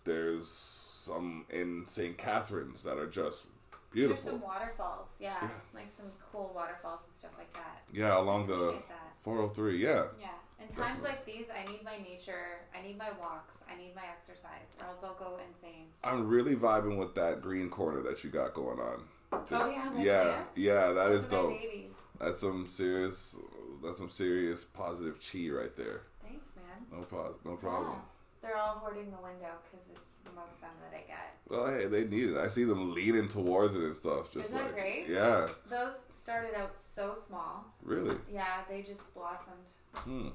[0.03, 2.17] there's some in St.
[2.17, 3.47] Catharines that are just
[3.91, 4.15] beautiful.
[4.23, 5.49] There's some waterfalls, yeah, Yeah.
[5.73, 7.83] like some cool waterfalls and stuff like that.
[7.93, 9.15] Yeah, along the that.
[9.21, 9.77] 403.
[9.77, 11.09] Yeah, Yeah, in times Definitely.
[11.09, 14.87] like these, I need my nature, I need my walks, I need my exercise, or
[14.87, 15.87] else I'll go insane.
[16.03, 19.03] I'm really vibing with that green corner that you got going on.
[19.31, 21.61] Oh, yeah, like yeah, yeah, that is Those my dope.
[21.61, 21.93] babies.
[22.19, 23.37] That's some serious.
[23.83, 26.01] That's some serious positive chi right there.
[26.23, 26.85] Thanks, man.
[26.99, 27.91] No pos- no problem.
[27.93, 27.99] Yeah.
[28.41, 31.35] They're all hoarding the window because it's the most sun that I get.
[31.49, 32.37] Well, hey, they need it.
[32.37, 34.31] I see them leaning towards it and stuff.
[34.33, 35.07] Just Isn't that great?
[35.09, 37.65] yeah, Those started out so small.
[37.83, 38.15] really.
[38.31, 39.67] Yeah, they just blossomed.
[39.95, 40.27] Hmm.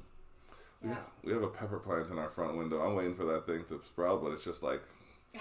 [0.85, 0.91] Yeah.
[0.91, 2.81] Yeah, we have a pepper plant in our front window.
[2.81, 4.83] I'm waiting for that thing to sprout, but it's just like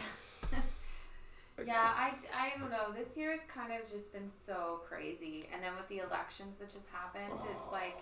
[1.67, 2.91] Yeah, I, I don't know.
[2.91, 5.45] This year's kind of just been so crazy.
[5.53, 7.99] And then with the elections that just happened, it's like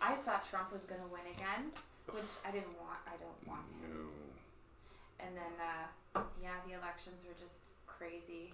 [0.00, 1.70] I thought Trump was going to win again,
[2.12, 2.98] which I didn't want.
[3.06, 3.90] I don't want him.
[3.90, 5.24] no.
[5.26, 8.52] And then, uh, yeah, the elections were just crazy.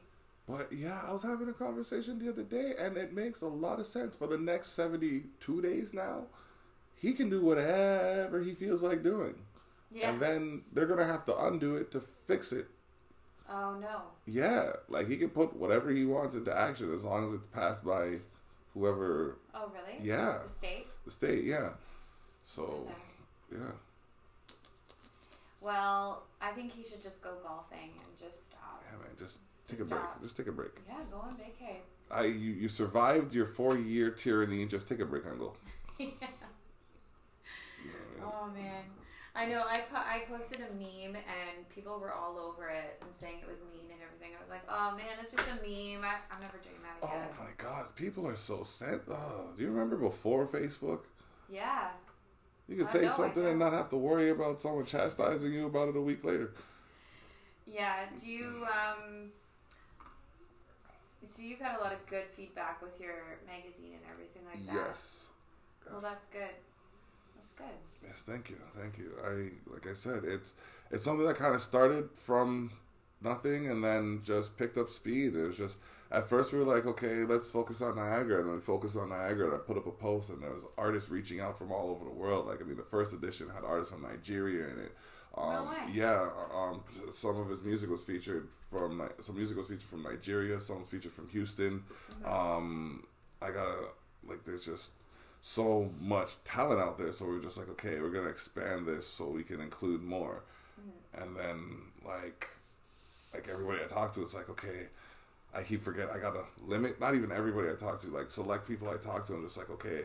[0.49, 3.81] But yeah, I was having a conversation the other day, and it makes a lot
[3.81, 4.17] of sense.
[4.17, 6.25] For the next 72 days now,
[6.95, 9.35] he can do whatever he feels like doing.
[9.93, 10.11] Yeah.
[10.11, 12.67] And then they're going to have to undo it to fix it.
[13.49, 14.03] Oh no.
[14.27, 17.85] Yeah, like he can put whatever he wants into action as long as it's passed
[17.85, 18.19] by
[18.75, 19.99] whoever Oh really?
[20.05, 20.39] Yeah.
[20.45, 20.87] The state.
[21.05, 21.45] the state.
[21.45, 21.71] Yeah.
[22.43, 23.63] So, Okay.
[23.63, 23.73] yeah.
[25.61, 28.85] Well, I think he should just go golfing and just stop.
[28.91, 30.03] Yeah, man, just take a break.
[30.23, 30.73] Just take a break.
[30.87, 31.77] Yeah, go on vacay.
[32.11, 34.67] I you, you survived your four year tyranny.
[34.67, 35.57] Just take a break, Uncle.
[35.99, 36.09] yeah.
[38.23, 38.85] Oh man,
[39.37, 39.65] I know.
[39.69, 43.49] I po- I posted a meme and people were all over it and saying it
[43.49, 44.31] was mean and everything.
[44.37, 46.05] I was like, oh man, it's just a meme.
[46.05, 47.27] I, I'm never doing that again.
[47.27, 47.55] Oh again.
[47.59, 49.03] my God, people are so sent.
[49.11, 51.01] Oh, do you remember before Facebook?
[51.51, 51.89] Yeah.
[52.69, 55.67] You could I say know, something and not have to worry about someone chastising you
[55.67, 56.53] about it a week later.
[57.67, 58.07] Yeah.
[58.21, 59.33] Do you um?
[61.29, 64.89] So you've had a lot of good feedback with your magazine and everything like that.
[64.89, 65.25] Yes.
[65.91, 66.55] Well, that's good.
[67.57, 67.67] Good.
[68.07, 69.13] Yes, thank you, thank you.
[69.25, 70.55] I like I said, it's
[70.91, 72.73] it's something that kind of started from
[73.21, 75.35] nothing and then just picked up speed.
[75.35, 75.79] It was just
[76.11, 79.47] at first we were like, okay, let's focus on Niagara, and then focus on Niagara.
[79.47, 82.05] And I put up a post, and there was artists reaching out from all over
[82.05, 82.47] the world.
[82.47, 84.93] Like I mean, the first edition had artists from Nigeria in it.
[85.37, 85.77] Um, No.
[85.93, 90.61] Yeah, um, some of his music was featured from some music was featured from Nigeria.
[90.61, 91.83] Some was featured from Houston.
[92.25, 93.05] Um,
[93.43, 93.69] I got
[94.27, 94.93] like there's just
[95.47, 97.13] so much talent out there.
[97.13, 100.43] So we are just like, okay, we're gonna expand this so we can include more.
[100.81, 101.23] Mm-hmm.
[101.23, 101.59] And then
[102.03, 102.49] like
[103.35, 104.87] like everybody I talk to, it's like, okay,
[105.55, 108.89] I keep forgetting I gotta limit not even everybody I talk to, like select people
[108.89, 109.35] I talk to.
[109.35, 110.05] I'm just like, okay,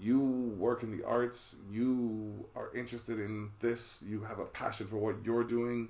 [0.00, 0.20] you
[0.56, 5.16] work in the arts, you are interested in this, you have a passion for what
[5.24, 5.88] you're doing.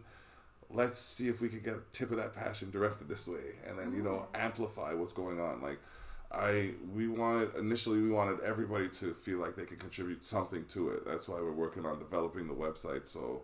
[0.70, 3.78] let's see if we can get a tip of that passion directed this way and
[3.78, 4.36] then you know mm-hmm.
[4.46, 5.78] amplify what's going on like
[6.36, 10.90] i we wanted initially we wanted everybody to feel like they can contribute something to
[10.90, 13.42] it that's why we're working on developing the website so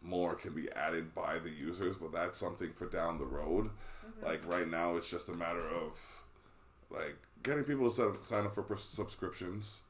[0.00, 4.26] more can be added by the users but that's something for down the road mm-hmm.
[4.26, 6.00] like right now it's just a matter of
[6.90, 9.82] like getting people to sign, sign up for subscriptions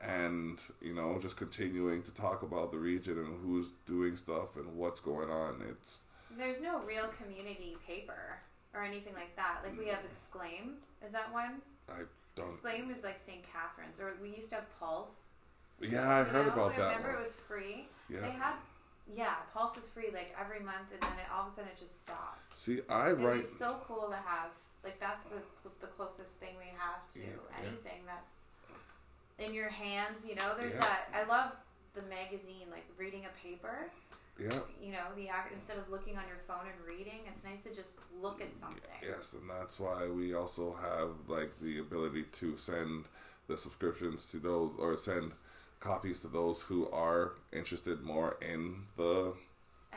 [0.00, 4.66] and you know just continuing to talk about the region and who's doing stuff and
[4.76, 6.00] what's going on it's
[6.38, 8.38] There's no real community paper
[8.74, 9.58] or anything like that.
[9.62, 10.10] Like we have mm.
[10.10, 10.74] Exclaim.
[11.04, 11.60] Is that one?
[11.88, 12.02] I
[12.36, 13.42] don't Exclaim is like St.
[13.52, 15.28] Catharines, or we used to have Pulse.
[15.80, 16.52] yeah i heard know?
[16.52, 17.20] about I that remember one.
[17.20, 17.86] it was free.
[18.08, 18.20] Yeah.
[18.20, 18.54] They had,
[19.16, 21.78] yeah, Pulse is free like every month, and then it, all of a sudden it
[21.80, 22.56] just stopped.
[22.56, 24.50] see i It write was so cool to have.
[24.84, 25.40] Like that's the
[25.80, 27.68] the closest thing we have to Yeah, yeah.
[27.68, 28.32] anything that's
[29.38, 30.26] in your hands.
[30.26, 30.80] You know, there's Yeah.
[30.80, 31.08] that.
[31.14, 31.52] I love
[31.94, 33.90] the magazine, like reading a paper.
[34.38, 37.62] Yeah You know, the act instead of looking on your phone and reading, it's nice
[37.64, 38.82] to just look at something.
[39.02, 43.06] yes and that's why we also have like the ability to send
[43.48, 45.32] the subscriptions to those or send
[45.80, 49.34] copies to those who are interested more in the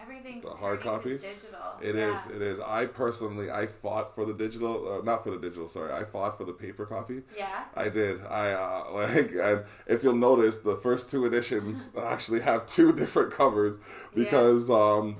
[0.06, 1.18] Everything's The hard copy?
[1.18, 1.60] digital.
[1.82, 2.14] It yeah.
[2.14, 2.28] is.
[2.28, 2.60] It is.
[2.60, 5.68] I personally, I fought for the digital, uh, not for the digital.
[5.68, 7.24] Sorry, I fought for the paper copy.
[7.38, 7.66] Yeah.
[7.76, 8.24] I did.
[8.26, 13.32] I uh, like, and if you'll notice, the first two editions actually have two different
[13.32, 13.78] covers
[14.14, 15.18] because um,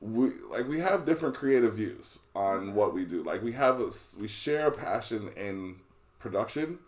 [0.00, 3.22] we like we have different creative views on what we do.
[3.22, 5.76] Like we have a, we share a passion in
[6.20, 6.78] production,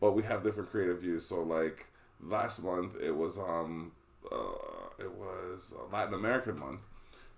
[0.00, 1.24] but we have different creative views.
[1.24, 1.86] So like
[2.20, 3.92] last month, it was um,
[4.30, 4.36] uh,
[4.98, 6.80] it was Latin American month,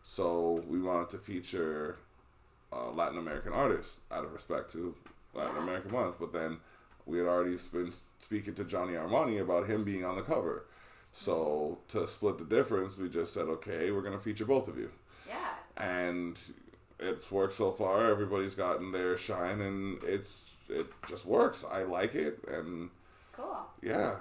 [0.03, 1.99] so we wanted to feature
[2.73, 4.95] uh, Latin American artists out of respect to
[5.35, 6.17] Latin American month.
[6.21, 6.59] But then
[7.07, 10.65] we had already been speaking to Johnny Armani about him being on the cover.
[11.13, 14.91] So to split the difference, we just said, okay, we're gonna feature both of you,
[15.27, 15.55] Yeah.
[15.77, 16.39] and
[17.01, 18.05] it's worked so far.
[18.11, 21.65] Everybody's gotten their shine, and it's it just works.
[21.71, 22.91] I like it, and
[23.33, 23.57] Cool.
[23.83, 24.17] yeah,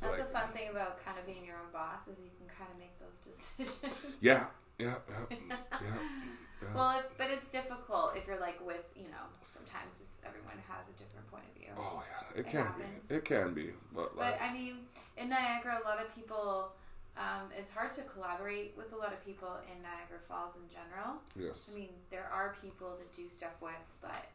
[0.00, 2.48] That's like- the fun thing about kind of being your own boss is you can
[2.56, 3.18] kind of make those
[3.76, 4.16] decisions.
[4.22, 4.46] yeah,
[4.78, 5.56] yeah, yeah, yeah.
[5.82, 6.68] yeah.
[6.74, 10.86] well, if, but it's difficult if you're like with you know sometimes if everyone has
[10.88, 11.70] a different point of view.
[11.76, 13.08] Oh yeah, it, It can happens.
[13.08, 13.14] be.
[13.14, 14.86] It can be, but like But I mean,
[15.16, 16.72] in Niagara, a lot of people.
[17.18, 21.18] Um, it's hard to collaborate with a lot of people in Niagara Falls in general.
[21.34, 24.30] yes, I mean, there are people to do stuff with, but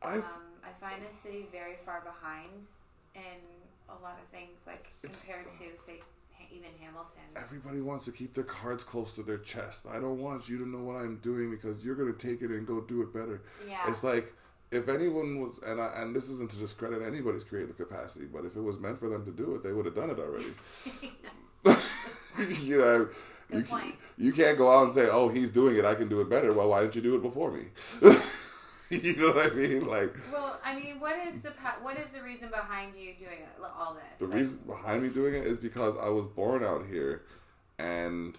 [0.00, 2.64] I um, I find the city very far behind
[3.14, 3.44] in
[3.90, 6.00] a lot of things, like compared to say
[6.54, 7.22] even Hamilton.
[7.36, 9.86] everybody wants to keep their cards close to their chest.
[9.86, 12.66] I don't want you to know what I'm doing because you're gonna take it and
[12.66, 13.42] go do it better.
[13.68, 14.32] Yeah, It's like
[14.70, 18.56] if anyone was, and I, and this isn't to discredit anybody's creative capacity, but if
[18.56, 20.52] it was meant for them to do it, they would have done it already.
[22.64, 23.08] you know,
[23.52, 23.94] you, point.
[24.16, 25.84] you can't go out and say, "Oh, he's doing it.
[25.84, 27.64] I can do it better." Well, why didn't you do it before me?
[29.02, 29.86] you know what I mean?
[29.86, 31.50] Like well, I mean, what is the
[31.82, 34.20] what is the reason behind you doing it, all this?
[34.20, 37.22] the Like, reason behind me doing it is because I was born out here,
[37.78, 38.38] and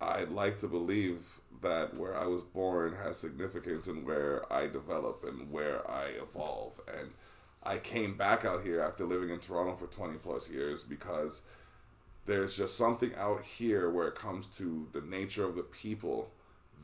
[0.00, 5.24] I'd like to believe that where I was born has significance in where I develop
[5.26, 6.80] and where I evolve.
[6.98, 7.10] And
[7.62, 11.40] I came back out here after living in Toronto for 20 plus years because
[12.26, 16.30] there's just something out here where it comes to the nature of the people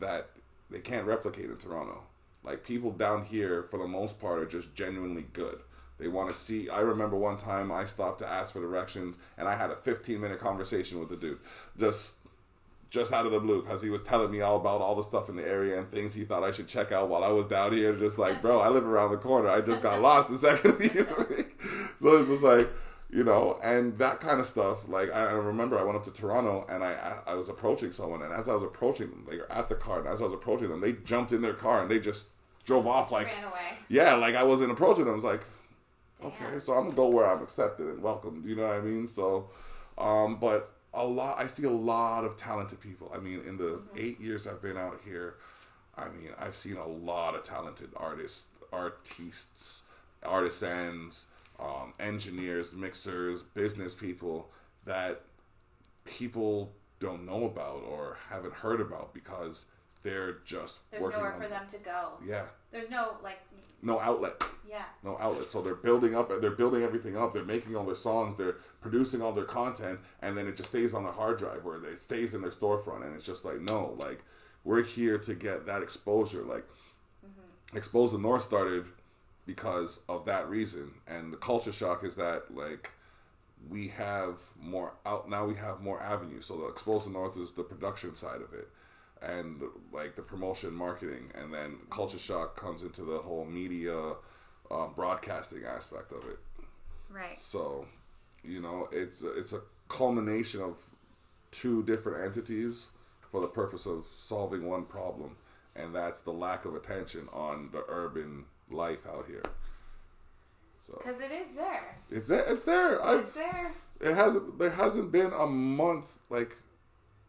[0.01, 0.31] that
[0.71, 2.03] they can't replicate in Toronto.
[2.45, 5.61] Like people down here, for the most part, are just genuinely good.
[5.99, 6.69] They want to see.
[6.69, 10.21] I remember one time I stopped to ask for directions, and I had a 15
[10.21, 11.39] minute conversation with the dude,
[11.79, 12.17] just
[12.91, 15.31] just out of the blue, because he was telling me all about all the stuff
[15.31, 17.73] in the area and things he thought I should check out while I was down
[17.73, 17.95] here.
[17.95, 19.49] Just like, bro, I live around the corner.
[19.49, 20.79] I just got lost a second.
[21.99, 22.69] So it's just like
[23.13, 24.89] you know, and that kind of stuff.
[24.89, 28.23] Like I, I remember, I went up to Toronto and I I was approaching someone,
[28.23, 30.35] and as I was approaching them, they were at the car, and as I was
[30.35, 32.29] approaching them, they jumped in their car and they just
[32.65, 33.29] drove off like
[33.89, 35.15] yeah, like I wasn't approaching them.
[35.15, 35.45] I was like,
[36.21, 36.31] Damn.
[36.31, 38.45] okay, so I'm gonna go where I'm accepted and welcomed.
[38.45, 39.07] You know what I mean?
[39.07, 39.51] So,
[39.99, 43.11] um, but a lot, I see a lot of talented people.
[43.15, 45.37] I mean, in the eight years I've been out here,
[45.97, 49.83] I mean, I've seen a lot of talented artists, artistes,
[50.23, 51.27] artisans,
[51.59, 54.51] um, engineers, mixers, business people
[54.85, 55.23] that
[56.05, 59.67] people don't know about or haven't heard about because
[60.03, 62.13] they're just There's working nowhere for them to go.
[62.27, 63.41] yeah There's no like,
[63.83, 64.43] no outlet
[64.73, 65.53] yeah, no outlet.
[65.53, 67.35] So they're building up, they're building everything up.
[67.35, 70.95] They're making all their songs, they're producing all their content, and then it just stays
[70.95, 73.05] on the hard drive or it stays in their storefront.
[73.05, 74.25] And it's just like, no, like
[74.65, 76.43] we're here to get that exposure.
[76.43, 76.65] Like,
[77.25, 77.77] mm-hmm.
[77.77, 78.87] Expose the North started
[79.45, 82.91] because of that reason, and the Culcha Shock is that like
[83.69, 85.45] we have more out now.
[85.45, 86.47] We have more avenues.
[86.47, 88.69] So the Expose the North is the production side of it.
[89.23, 89.63] And
[89.93, 94.15] like the promotion marketing and then Culcha Shock comes into the whole media
[94.71, 96.39] um, broadcasting aspect of it
[97.09, 97.37] Right.
[97.37, 97.87] so
[98.43, 100.79] you know it's a, it's a culmination of
[101.53, 105.37] two different entities for the purpose of solving one problem
[105.77, 109.43] and that's the lack of attention on the urban life out here
[110.87, 111.97] so Because it is there.
[112.11, 113.73] it's there it's there I've, It's there.
[114.01, 116.57] it hasn't there hasn't been a month like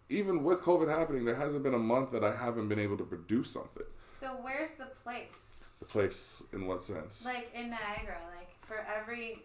[0.09, 3.03] even with covid happening there hasn't been a month that i haven't been able to
[3.03, 3.83] produce something
[4.19, 5.61] So where's the place?
[5.79, 9.43] the place in what sense Like in Niagara, like for every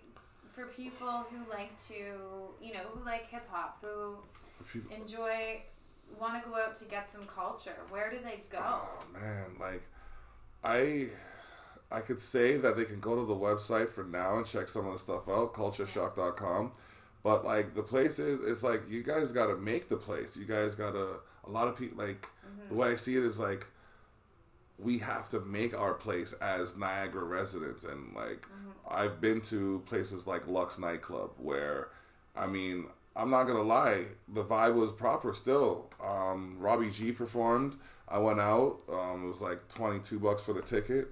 [0.51, 1.95] for people who like to,
[2.61, 4.17] you know, who like hip hop, who
[4.73, 5.63] People- enjoy
[6.19, 7.77] want to go out to get some culture.
[7.91, 8.59] Where do they go?
[8.61, 9.83] oh man like
[10.65, 11.09] i
[11.93, 14.87] i could say that they can go to the website for now and check some
[14.87, 16.73] of the stuff out culchashock.com
[17.23, 20.75] but like the place is it's like you guys gotta make the place you guys
[20.75, 22.29] gotta a lot of people like
[22.69, 23.67] the way i see it is like
[24.79, 27.85] we have to make our place as Niagara residents.
[27.85, 28.47] And like,
[28.89, 31.89] I've been to places like Lux nightclub where,
[32.37, 35.91] I mean, I'm not gonna lie, the vibe was proper still.
[36.05, 37.77] Um, Robbie G performed.
[38.07, 38.79] I went out.
[38.91, 41.09] Um, it was like 22 bucks for the ticket.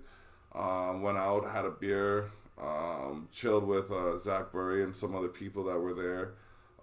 [0.54, 2.30] Um, went out, had a beer,
[2.60, 6.34] um, chilled with uh, Zach Burry and some other people that were there.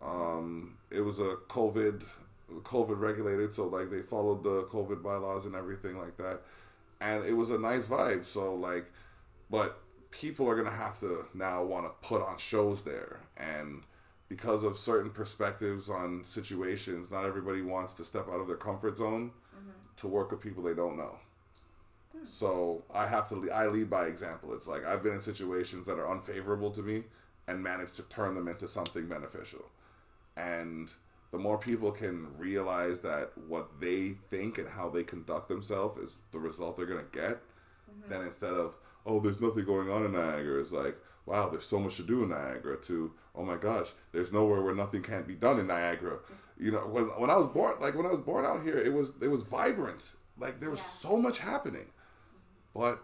[0.01, 2.03] Um, it was a COVID,
[2.51, 6.41] COVID regulated, so like they followed the COVID bylaws and everything like that,
[7.01, 8.25] and it was a nice vibe.
[8.25, 8.85] So like,
[9.49, 9.79] but
[10.11, 13.83] people are gonna have to now want to put on shows there, and
[14.29, 18.97] because of certain perspectives on situations, not everybody wants to step out of their comfort
[18.97, 19.31] zone
[19.97, 21.17] to work with people they don't know.
[22.25, 23.49] So I have to.
[23.51, 24.53] I lead by example.
[24.53, 27.03] It's like I've been in situations that are unfavorable to me
[27.47, 29.65] and managed to turn them into something beneficial.
[30.37, 30.91] And
[31.31, 36.17] the more people can realize that what they think and how they conduct themselves is
[36.31, 38.09] the result they're gonna get, mm-hmm.
[38.09, 41.79] then instead of oh, there's nothing going on in Niagara, it's like wow, there's so
[41.79, 42.77] much to do in Niagara.
[42.77, 46.17] To oh my gosh, there's nowhere where nothing can't be done in Niagara.
[46.17, 46.63] Mm-hmm.
[46.65, 48.93] You know, when when I was born, like when I was born out here, it
[48.93, 50.11] was it was vibrant.
[50.37, 50.85] Like there was Yeah.
[50.85, 51.87] so much happening,
[52.75, 53.01] but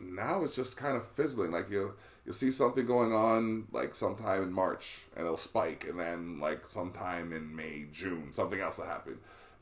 [0.00, 1.50] now it's just kind of fizzling.
[1.50, 5.98] Like you you see something going on like sometime in March and it'll spike, and
[5.98, 9.18] then like sometime in May, June, something else will happen,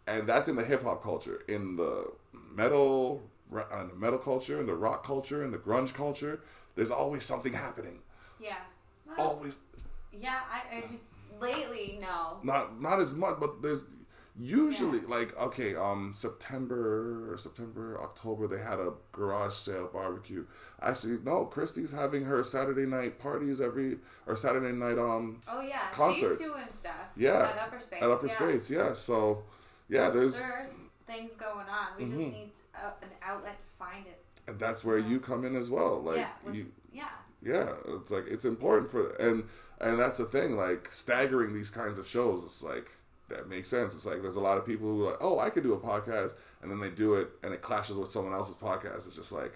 [0.07, 1.43] and that's in the hip hop culture.
[1.49, 2.13] In the
[2.55, 6.41] metal, ra- uh, the metal culture, and the rock culture, and the grunge culture,
[6.75, 8.01] there's always something happening.
[8.41, 8.57] Yeah.
[9.07, 9.57] Well, Always,
[10.13, 11.05] Yeah, I, I just
[11.41, 12.39] lately no.
[12.43, 13.83] not not as much, but there's
[14.39, 20.45] usually like okay, um, September, September, October, they had a garage sale barbecue.
[20.81, 25.91] Actually, no, Christie's having her Saturday night parties every or Saturday night um Oh yeah,
[25.93, 26.41] Concerts.
[26.41, 26.93] she's doing stuff.
[27.17, 28.03] Yeah, At Upper Space.
[28.03, 28.35] at Upper yeah.
[28.35, 28.93] Space, yeah.
[28.93, 29.45] So
[29.89, 30.69] yeah, there's There's
[31.07, 31.89] things going on.
[31.99, 32.19] We Mm-hmm.
[32.19, 34.21] just need uh, an outlet to find it.
[34.49, 36.03] and that's where you come in as well.
[36.03, 36.53] Like yeah.
[36.53, 37.09] you, yeah.
[37.43, 39.45] yeah, it's like it's important for and
[39.81, 40.57] and that's the thing.
[40.57, 42.91] Like staggering these kinds of shows, it's like
[43.29, 43.95] that makes sense.
[43.95, 45.79] It's like there's a lot of people who are like, oh, I could do a
[45.79, 49.07] podcast, and then they do it, and it clashes with someone else's podcast.
[49.07, 49.53] It's just like.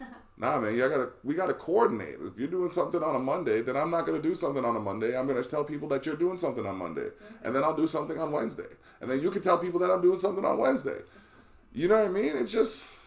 [0.38, 2.16] Nah, man, you gotta we gotta coordinate.
[2.22, 4.80] If you're doing something on a Monday, then I'm not gonna do something on a
[4.80, 5.14] Monday.
[5.14, 7.44] I'm gonna tell people that you're doing something on Monday, mm-hmm.
[7.46, 8.64] and then I'll do something on Wednesday,
[9.02, 10.92] and then you can tell people that I'm doing something on Wednesday.
[10.92, 11.78] Mm-hmm.
[11.78, 12.36] You know what I mean?
[12.36, 12.98] It's just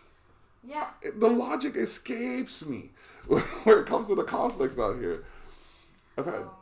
[0.64, 0.92] Yeah.
[1.02, 2.92] it- the logic escapes me
[3.28, 3.42] when
[3.80, 5.24] it comes to the conflicts out here.
[6.16, 6.56] I've had Oh.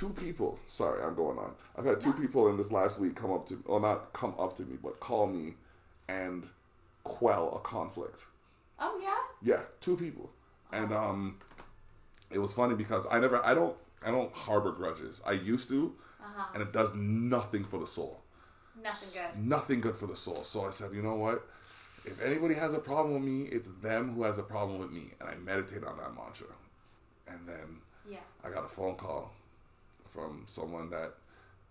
[0.00, 0.58] Two people.
[0.66, 1.52] Sorry, I'm going on.
[1.76, 4.56] I've had two people in this last week come up to, or not come up
[4.56, 5.54] to me, but call me
[6.08, 6.46] and
[7.04, 8.24] quell a conflict.
[8.78, 9.16] Oh yeah.
[9.56, 10.30] Yeah, two people,
[10.72, 11.36] and um,
[12.30, 15.20] it was funny because I never, I don't, I don't harbor grudges.
[15.26, 16.46] I used to, Uh-huh.
[16.54, 18.20] and it does nothing for the soul.
[18.82, 19.44] Nothing good.
[19.46, 20.42] Nothing good for the soul.
[20.44, 21.46] So I said, you know what?
[22.06, 25.10] If anybody has a problem with me, it's them who has a problem with me.
[25.20, 26.46] And I meditate on that mantra.
[27.28, 28.24] And then Yeah.
[28.42, 29.32] I got a phone call
[30.10, 31.14] from someone that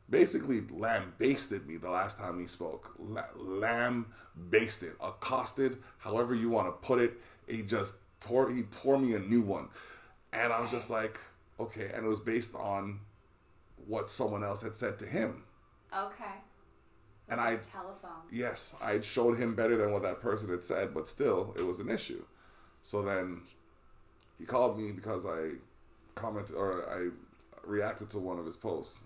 [0.09, 2.95] basically lambasted me the last time he spoke.
[2.97, 7.13] La- lambasted, accosted, however you want to put it.
[7.47, 9.69] He just tore he tore me a new one.
[10.31, 11.19] And I was just like,
[11.59, 12.99] okay, and it was based on
[13.87, 15.43] what someone else had said to him.
[15.95, 16.25] Okay.
[17.27, 18.23] And I telephone.
[18.31, 21.79] yes, I showed him better than what that person had said, but still, it was
[21.79, 22.23] an issue.
[22.81, 23.41] So then
[24.39, 25.51] he called me because I
[26.15, 27.09] commented or I
[27.69, 29.01] reacted to one of his posts.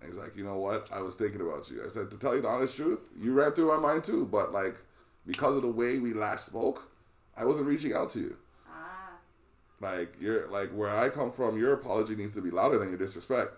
[0.00, 0.88] And he's like, you know what?
[0.92, 1.82] I was thinking about you.
[1.84, 4.52] I said, to tell you the honest truth, you ran through my mind too, but
[4.52, 4.76] like,
[5.26, 6.90] because of the way we last spoke,
[7.36, 8.36] I wasn't reaching out to you.
[8.68, 9.10] Ah.
[9.80, 12.98] Like, you're like where I come from, your apology needs to be louder than your
[12.98, 13.50] disrespect.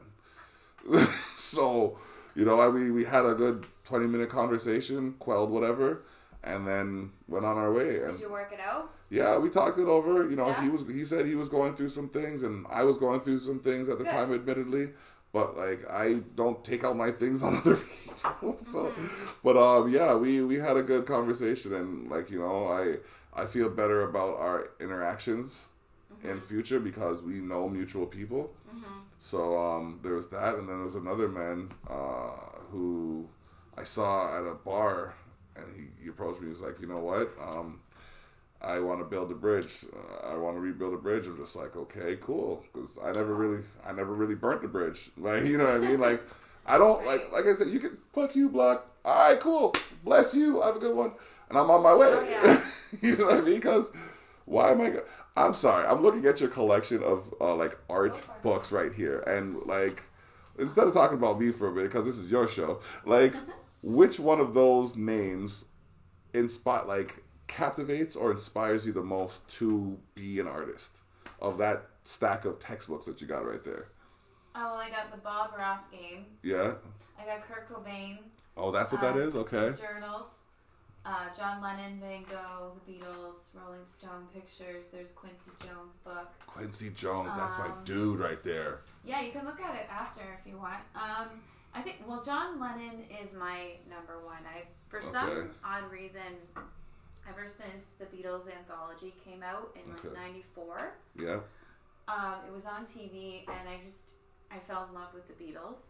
[1.37, 1.99] so,
[2.35, 6.03] you know, I, we we had a good twenty minute conversation, quelled whatever,
[6.43, 8.03] and then went on our way.
[8.03, 8.91] And Did you work it out?
[9.11, 10.29] Yeah, we talked it over.
[10.31, 10.63] You know, Yeah.
[10.63, 13.41] he was he said he was going through some things, and I was going through
[13.41, 14.13] some things at the Good.
[14.13, 14.93] time, admittedly.
[15.33, 18.57] But like, I don't take out my things on other people.
[18.59, 19.07] so, Mm-hmm.
[19.45, 22.97] but um, yeah, we we had a good conversation, and like you know, I
[23.43, 25.69] I feel better about our interactions
[26.13, 26.29] Mm-hmm.
[26.31, 28.53] in future because we know mutual people.
[28.69, 28.83] Mhm.
[29.21, 32.33] So um, there was that, and then there was another man uh,
[32.73, 33.29] who
[33.79, 35.15] I saw at a bar,
[35.57, 36.49] and he, he approached me.
[36.49, 37.31] He's like, you know what?
[37.41, 37.81] Um,
[38.63, 39.85] I want to build a bridge.
[39.93, 41.27] Uh, I want to rebuild a bridge.
[41.27, 45.11] I'm just like, okay, cool, because I never really, I never really burnt the bridge.
[45.17, 46.01] Like, you know what I mean?
[46.01, 46.23] Like,
[46.67, 48.87] I don't like, like I said, you can fuck you, block.
[49.05, 49.75] All right, cool.
[50.05, 50.61] Bless you.
[50.61, 51.13] Have a good one,
[51.49, 52.09] and I'm on my way.
[52.11, 52.63] Oh, yeah.
[53.03, 53.55] you know what I mean?
[53.55, 53.91] Because
[54.45, 54.91] why am I?
[54.91, 55.05] Go-
[55.37, 55.87] I'm sorry.
[55.87, 60.03] I'm looking at your collection of uh, like art books right here, and like
[60.59, 63.35] instead of talking about me for a minute because this is your show, like
[63.83, 65.65] which one of those names
[66.35, 71.01] inspire like captivates or inspires you the most to be an artist
[71.43, 73.89] of that stack of textbooks that you got right there?
[74.55, 76.27] Oh, well, I got the Bob Ross game.
[76.43, 76.75] Yeah.
[77.21, 78.19] I got Kurt Cobain.
[78.57, 79.35] Oh, that's what that Um, is.
[79.37, 79.75] Okay.
[79.81, 80.27] Journals.
[81.05, 84.87] Uh, John Lennon, Van Gogh, The Beatles, Rolling Stone pictures.
[84.93, 86.29] There's Quincy Jones' book.
[86.47, 87.33] Quincy Jones.
[87.37, 88.81] That's my Um, dude right there.
[89.05, 90.81] Yeah, you can look at it after if you want.
[90.95, 91.41] Um,
[91.75, 94.39] I think well, John Lennon is my number one.
[94.47, 95.09] I for Okay.
[95.09, 96.37] some odd reason,
[97.29, 100.09] ever since the Beatles anthology came out in Okay.
[100.09, 101.41] like '94, Yeah.
[102.09, 104.11] um, it was on TV, and I just
[104.51, 105.83] I fell in love with the Beatles,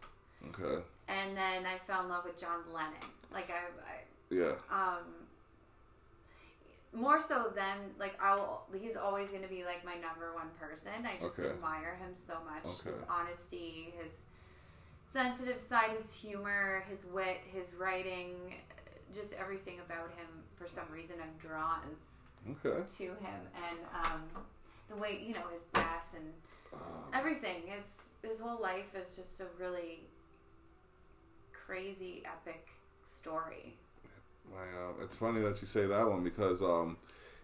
[0.49, 0.83] Okay.
[1.07, 2.93] and then I fell in love with John Lennon.
[3.31, 3.61] Like I,
[4.29, 4.55] Yeah.
[4.69, 5.27] I um.
[6.93, 10.91] More so than like I'll he's always gonna be like my number one person.
[11.05, 11.49] I just Okay.
[11.51, 12.65] admire him so much.
[12.65, 12.89] Okay.
[12.91, 14.11] His honesty, his
[15.13, 18.55] sensitive side, his humor, his wit, his writing,
[19.13, 20.40] just everything about him.
[20.61, 21.81] For some reason, I'm drawn
[22.51, 22.83] Okay.
[22.97, 24.21] to him, and um,
[24.89, 26.31] the way you know his death and
[26.73, 27.63] Um, everything.
[27.65, 30.01] His his whole life is just a really
[31.51, 32.67] crazy, epic
[33.05, 33.77] story.
[34.51, 36.97] My, uh, it's funny that you say that one because um,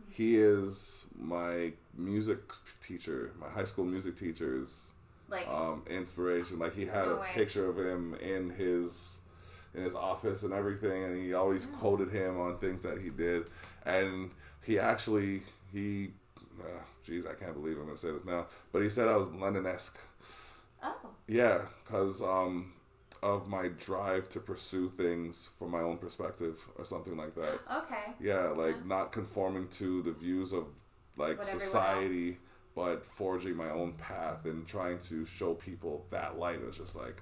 [0.09, 2.39] he is my music
[2.85, 4.91] teacher, my high school music teacher's
[5.29, 6.59] Like um, inspiration.
[6.59, 7.31] Like he had No a way.
[7.33, 9.21] picture of him in his
[9.77, 11.73] in his office and everything, and he always Mm.
[11.79, 13.49] quoted him on things that he did.
[13.85, 14.31] And
[14.63, 16.13] he actually he,
[16.61, 19.97] uh, I can't believe I'm gonna say this now, but he said I was Lennon-esque.
[20.83, 20.95] oh,
[21.27, 22.73] Yeah, because um,
[23.23, 27.59] of my drive to pursue things from my own perspective or something like that.
[27.83, 28.13] okay.
[28.19, 30.65] Yeah, like not conforming to the views of
[31.17, 32.37] like What society,
[32.75, 36.59] but forging my own path and trying to show people that light.
[36.67, 37.21] It's just like,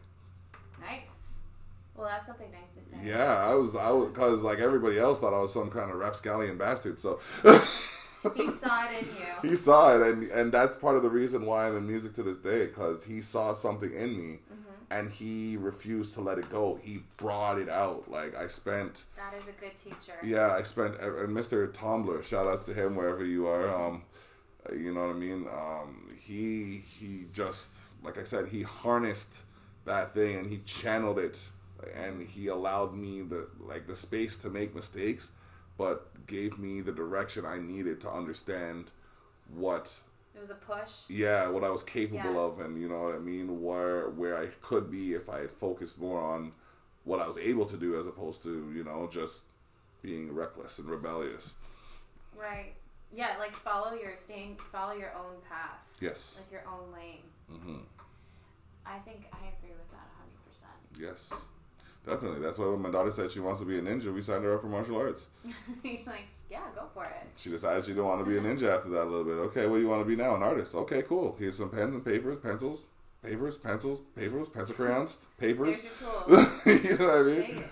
[0.80, 1.25] Nice.
[1.96, 3.08] Well, that's something nice to say.
[3.10, 5.98] yeah, I was, I was, because like everybody else thought I was some kind of
[5.98, 7.00] rapscallion bastard.
[7.00, 7.20] So
[8.36, 9.26] He saw it in you.
[9.50, 12.24] he saw it, and and that's part of the reason why I'm in music to
[12.24, 14.34] this day, because he saw something in me.
[14.34, 14.62] Mm-hmm.
[14.92, 16.80] And he refused to let it go.
[16.82, 18.10] He brought it out.
[18.10, 20.14] Like I spent That is a good teacher.
[20.24, 21.72] Yeah, I spent and Mr.
[21.74, 23.68] Tombler, shout out to him wherever you are.
[23.70, 24.04] Um,
[24.72, 25.48] you know what I mean.
[25.52, 29.46] Um, he he just like I said, he harnessed
[29.86, 31.50] that thing and he channeled it,
[31.94, 35.32] and he allowed me the like the space to make mistakes,
[35.78, 38.92] but gave me the direction I needed to understand
[39.54, 40.02] what
[40.36, 40.92] It was a push.
[41.10, 42.40] yeah what I was capable Yeah.
[42.40, 45.52] of, and you know what I mean, where where I could be if I had
[45.52, 46.52] focused more on
[47.04, 49.44] what I was able to do as opposed to you know just
[50.02, 51.56] being reckless and rebellious.
[52.36, 52.74] Right.
[53.14, 57.24] Yeah, like follow your staying, follow your own path, Yes, like your own lane.
[57.50, 57.78] hmm
[58.86, 60.80] I think I agree with that hundred percent.
[61.00, 61.46] yes,
[62.06, 62.40] definitely.
[62.40, 64.56] That's why when my daughter said she wants to be a ninja, we signed her
[64.56, 65.28] up for martial arts.
[65.84, 67.28] like, yeah, go for it.
[67.36, 69.34] She decided she didn't want to be a ninja after that a little bit.
[69.50, 70.36] Okay, what do you want to be now?
[70.36, 70.76] An artist.
[70.76, 71.36] Okay, cool.
[71.40, 72.88] Here's some pens and papers, pencils,
[73.24, 75.82] papers, pencils, papers, pencil crayons, papers.
[75.82, 76.66] Here's your tools.
[76.66, 77.64] you know what I mean?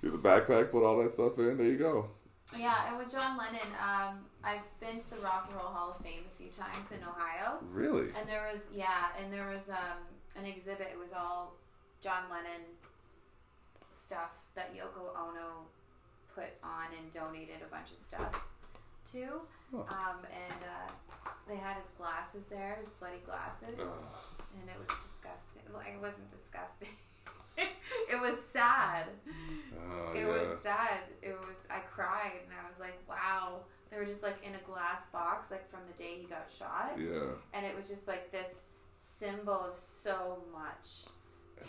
[0.00, 1.58] Here's a backpack, put all that stuff in.
[1.58, 2.08] There you go.
[2.56, 6.04] Yeah, and with John Lennon, um, I've been to the Rock and Roll Hall of
[6.04, 8.08] Fame a few times in Ohio, Really?
[8.18, 9.98] and there was yeah, and there was um,
[10.36, 10.88] an exhibit.
[10.90, 11.54] It was all
[12.02, 12.62] John Lennon
[14.10, 15.62] stuff that Yoko Ono
[16.34, 18.42] put on and donated a bunch of stuff
[19.12, 19.38] to.
[19.70, 19.86] Huh.
[19.86, 23.86] Um, and uh, they had his glasses there, his bloody glasses, Ugh.
[24.58, 25.62] and it was disgusting.
[25.70, 26.90] Well, it wasn't disgusting.
[28.10, 29.06] it was sad.
[29.78, 30.26] Oh, It yeah.
[30.26, 31.06] was sad.
[31.22, 31.58] It was.
[31.70, 35.50] I cried, and I was like, "Wow." They were just like in a glass box,
[35.50, 37.34] like from the day he got shot, Yeah.
[37.54, 41.10] and it was just like this symbol of so much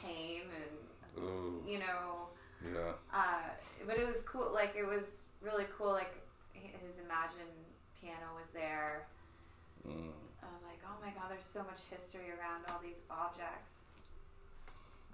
[0.02, 0.78] pain and
[1.18, 1.64] Ooh.
[1.68, 2.28] you know.
[2.64, 2.94] Yeah.
[3.14, 3.50] Uh,
[3.88, 4.52] but it was cool.
[4.54, 5.92] Like it was really cool.
[5.92, 6.14] Like
[6.54, 7.52] his Imagine
[8.00, 9.08] piano was there.
[9.88, 10.12] Mm.
[10.42, 13.72] I was like, oh my god, there's so much history around all these objects.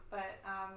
[0.09, 0.73] But um,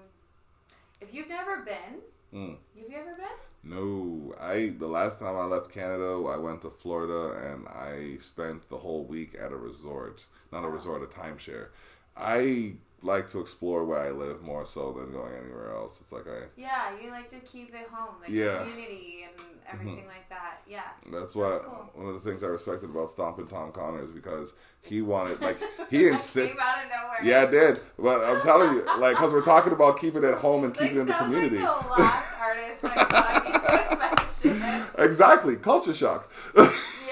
[1.01, 2.01] if you've never been,
[2.33, 2.57] Mm.
[2.79, 3.27] have you ever been?
[3.65, 8.69] No, I the last time I left Canada, I went to Florida and I spent
[8.69, 10.27] the whole week at a resort.
[10.53, 11.69] Not a resort, a timeshare.
[12.17, 16.01] I like to explore where I live more so than going anywhere else.
[16.01, 18.59] It's like I Yeah, you like to keep it home, like Yeah.
[18.61, 20.09] community and everything mm-hmm.
[20.09, 20.63] like that.
[20.69, 20.83] Yeah.
[21.11, 21.91] That's why cool.
[21.95, 25.59] one of the things I respected about Stompin' Tom Connors because he wanted like
[25.91, 26.49] he insisted.
[26.49, 27.19] Came out of nowhere.
[27.23, 27.81] Yeah, I did.
[27.99, 30.99] But I'm telling you, like, because we're talking about keeping it home and Like, keeping
[30.99, 31.59] it in the community.
[31.61, 32.03] Like the
[32.41, 34.87] artist I thought you would mention.
[34.99, 36.31] exactly, Culcha Shock.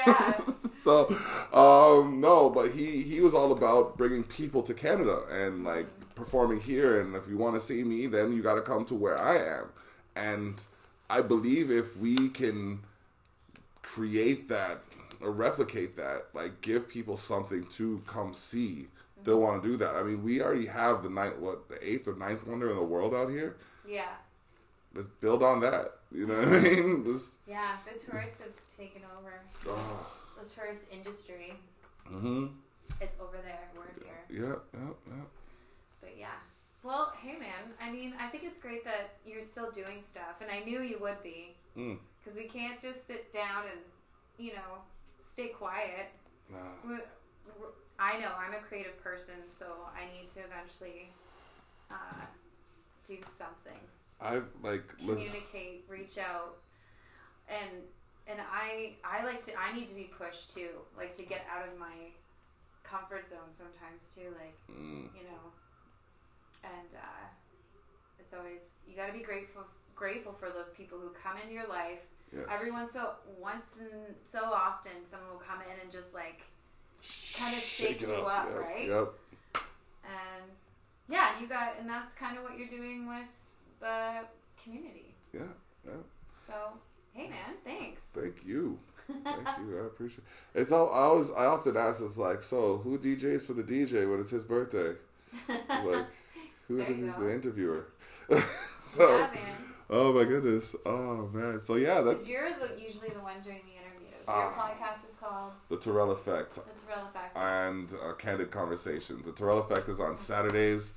[0.07, 0.41] Yeah.
[0.89, 1.09] so,
[1.53, 6.61] um, no, but he he was all about bringing people to Canada and like performing
[6.61, 7.01] here.
[7.01, 9.37] And if you want to see me, then you got to come to where I
[9.37, 9.69] am.
[10.17, 10.65] And
[11.11, 12.81] I believe if we can
[13.83, 14.81] create that
[15.21, 18.89] or replicate that, like give people something to come see,
[19.25, 19.95] they'll want to do that.
[19.95, 22.83] I mean, we already have the ninth, what the eighth or ninth wonder in the
[22.83, 23.57] world out here.
[23.87, 24.15] Yeah.
[24.95, 25.93] Let's build on that.
[26.11, 27.05] You know what I mean?
[27.05, 27.77] Let's, Yeah.
[27.85, 29.41] The tourists have taken over.
[29.69, 30.07] oh,
[30.41, 31.55] The tourist industry.
[32.07, 32.47] mm-hmm.
[33.01, 33.69] It's over there.
[33.77, 34.25] We're here.
[34.31, 35.23] Yeah, yeah, yeah.
[36.01, 36.27] But yeah.
[36.83, 37.75] Well, hey man.
[37.83, 40.99] I mean, I think it's great that you're still doing stuff, and I knew you
[41.01, 41.99] would be, Mm.
[42.19, 43.81] because we can't just sit down and,
[44.39, 44.83] you know,
[45.33, 46.07] stay quiet.
[46.49, 46.59] Nah.
[46.85, 46.95] We-
[47.61, 51.11] we- I know I'm a creative person, so I need to eventually
[51.91, 52.27] uh,
[53.07, 53.81] do something.
[54.21, 56.59] I've like communicate, reach out,
[57.49, 57.83] and
[58.29, 61.67] and I I like to I need to be pushed too, like to get out
[61.67, 62.13] of my
[62.83, 65.53] comfort zone sometimes too, like mm, you know,
[66.65, 67.27] and uh,
[68.21, 69.65] it's always you got to be grateful
[69.95, 71.99] grateful for those people who come into your life.
[72.33, 72.45] yes.
[72.53, 76.43] Every once so once and so often, someone will come in and just like
[77.37, 78.89] kind of shake it you up, yep, right?
[78.89, 79.09] Yep.
[80.05, 80.45] and
[81.09, 83.27] yeah, you got and that's kind of what you're doing with
[83.81, 84.25] the
[84.63, 85.15] community.
[85.33, 85.41] Yeah.
[85.87, 85.93] Yeah.
[86.47, 86.55] So,
[87.19, 88.03] hey man, thanks.
[88.15, 88.79] Thank you.
[89.25, 89.27] Thank
[89.69, 89.83] you.
[89.83, 90.25] I appreciate.
[90.55, 90.61] It.
[90.63, 90.91] It's all.
[90.93, 91.31] I always.
[91.33, 92.01] I often ask.
[92.03, 94.93] It's like, so who DJs for the DJ when it's his birthday?
[95.49, 96.07] It's like,
[96.69, 97.87] who interviews the interviewer?
[98.83, 99.11] so.
[99.19, 99.55] yeah, man.
[99.91, 100.77] Oh my goodness.
[100.85, 101.63] Oh man.
[101.63, 104.13] So yeah, that's you're the, usually the one doing the interviews.
[104.27, 104.69] Your Ah.
[104.71, 106.55] podcast is called the Tyrell Effect.
[106.57, 107.37] The Tyrell Effect.
[107.37, 109.25] and uh, Candid Conversations.
[109.25, 110.93] The Tyrell Effect is on Saturdays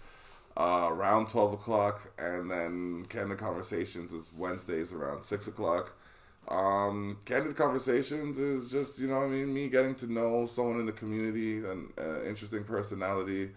[0.58, 5.94] uh, around 12 o'clock, and then Candid Conversations is Wednesdays around 6 o'clock.
[6.48, 10.80] Um, Candid Conversations is just, you know what I mean, me getting to know someone
[10.80, 13.52] in the community, an uh, interesting personality.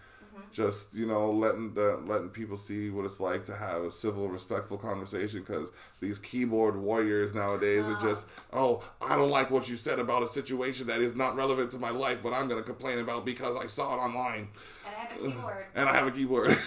[0.52, 4.28] Just you know, letting the letting people see what it's like to have a civil,
[4.28, 5.40] respectful conversation.
[5.40, 10.22] Because these keyboard warriors nowadays are just, oh, I don't like what you said about
[10.22, 13.56] a situation that is not relevant to my life, but I'm gonna complain about because
[13.56, 14.48] I saw it online
[14.86, 15.66] and I have a keyboard.
[15.74, 16.50] and I have a keyboard.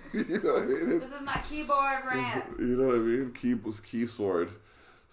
[0.12, 1.00] you know what I mean?
[1.00, 2.42] this is my keyboard brand.
[2.58, 3.32] You know what I mean?
[3.32, 3.54] Key
[3.84, 4.50] key sword.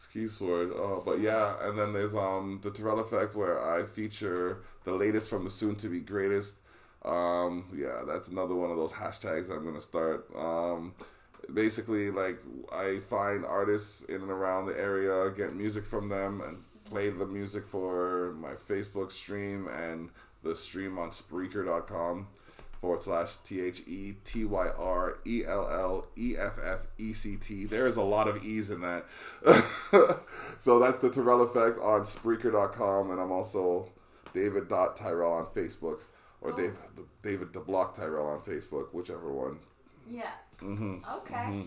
[0.06, 0.72] Key sword.
[0.72, 5.30] Uh, but yeah, and then there's um the Tyrell effect where I feature the latest
[5.30, 6.60] from the soon to be greatest.
[7.04, 10.28] Um, yeah, that's another one of those hashtags I'm gonna start.
[10.36, 10.94] Um,
[11.54, 12.40] basically, like
[12.72, 17.26] I find artists in and around the area, get music from them, and play the
[17.26, 20.10] music for my Facebook stream and
[20.44, 22.28] the stream on Spreaker.com
[22.80, 27.14] forward slash T H E T Y R E L L E F F E
[27.14, 27.66] C T.
[27.66, 29.06] There is a lot of E's in that.
[30.60, 33.90] so that's the Tyrell Effect on Spreaker.com, and I'm also
[34.34, 36.00] David Tyrell on Facebook,
[36.42, 36.56] or Oh.
[36.56, 36.76] David
[37.22, 39.60] David DaBlock Tyrell on Facebook, whichever one.
[40.10, 40.32] Yeah.
[40.62, 40.98] Mm-hmm.
[41.18, 41.64] Okay.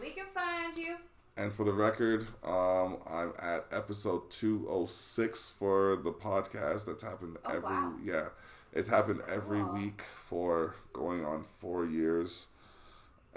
[0.00, 0.96] We can find you.
[1.36, 6.86] And for the record, um, I'm at episode 206 for the podcast.
[6.86, 7.92] That's happened Oh, every wow.
[8.02, 8.28] yeah,
[8.72, 9.72] it's happened every Cool.
[9.72, 12.48] week for going on four years.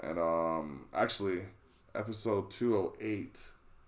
[0.00, 1.40] And um, actually,
[1.94, 3.38] episode 208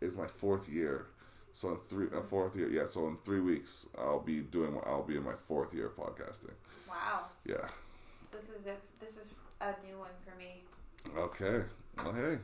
[0.00, 1.06] is my fourth year.
[1.52, 2.86] So in three, uh, fourth year, yeah.
[2.86, 4.76] So in three weeks, I'll be doing.
[4.86, 6.52] I'll be in my fourth year of podcasting.
[6.88, 7.26] Wow.
[7.46, 7.68] Yeah.
[8.32, 10.62] This is a this is a new one for me.
[11.16, 11.64] Okay.
[11.96, 12.38] Well, hey.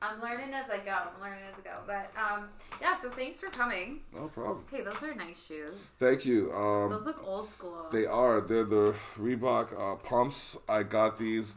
[0.00, 0.92] I'm learning as I go.
[0.92, 1.76] I'm learning as I go.
[1.86, 2.48] But um,
[2.80, 3.00] yeah.
[3.00, 4.00] So thanks for coming.
[4.14, 4.64] No problem.
[4.70, 5.80] Hey, those are nice shoes.
[5.98, 6.52] Thank you.
[6.52, 7.86] Um, Those look old school.
[7.90, 8.40] They are.
[8.40, 10.56] They're the Reebok uh, pumps.
[10.68, 11.56] I got these.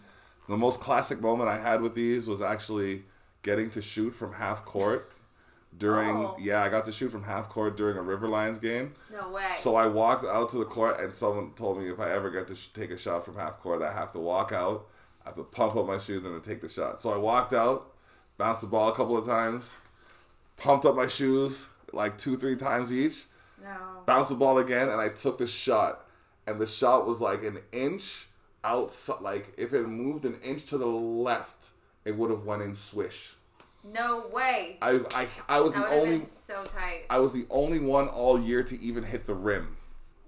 [0.50, 3.04] The most classic moment I had with these was actually
[3.44, 5.12] getting to shoot from half court
[5.78, 6.10] during.
[6.18, 6.36] Oh.
[6.40, 8.94] Yeah, I got to shoot from half court during a River Lions game.
[9.12, 9.52] no way.
[9.60, 12.48] So I walked out to the court, and someone told me if I ever get
[12.48, 14.88] to sh- take a shot from half court, I have to walk out
[15.24, 17.02] I have to pump up my shoes and then take the shot.
[17.02, 17.94] So I walked out,
[18.42, 19.78] bounced the ball a couple of times,
[20.58, 23.26] pumped up my shoes like two, three times each,
[23.62, 24.02] No.
[24.08, 26.08] bounced the ball again, and I took the shot.
[26.48, 28.26] And the shot was like an inch
[28.64, 29.22] outside.
[29.22, 31.68] Like if it moved an inch to the left,
[32.04, 33.36] it would have went in swish.
[33.84, 34.80] No way.
[34.82, 37.04] I I, I was That the only so tight.
[37.12, 39.78] I was the only one all year to even hit the rim.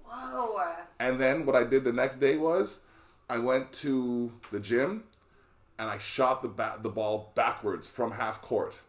[0.06, 0.62] Whoa.
[1.00, 2.78] And then what I did the next day was
[3.28, 5.02] I went to the gym
[5.78, 8.80] and I shot the the ball backwards from half court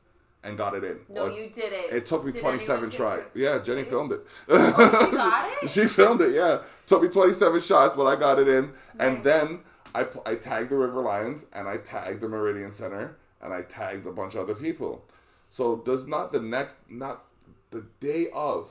[0.43, 0.99] and got it in.
[1.09, 1.91] No, Like, you did it.
[1.91, 3.23] It took me Did 27 tries.
[3.33, 4.21] Yeah, Jenny filmed it.
[4.47, 5.69] Oh, she got it?
[5.69, 6.59] she filmed it, yeah.
[6.85, 8.71] Took me 27 shots, but I got it in.
[8.99, 9.61] And then
[9.95, 14.05] I, I tagged the River Lions and I tagged the Meridian Center and I tagged
[14.05, 15.03] a bunch of other people.
[15.49, 17.23] So does not the next, not
[17.71, 18.69] the day of,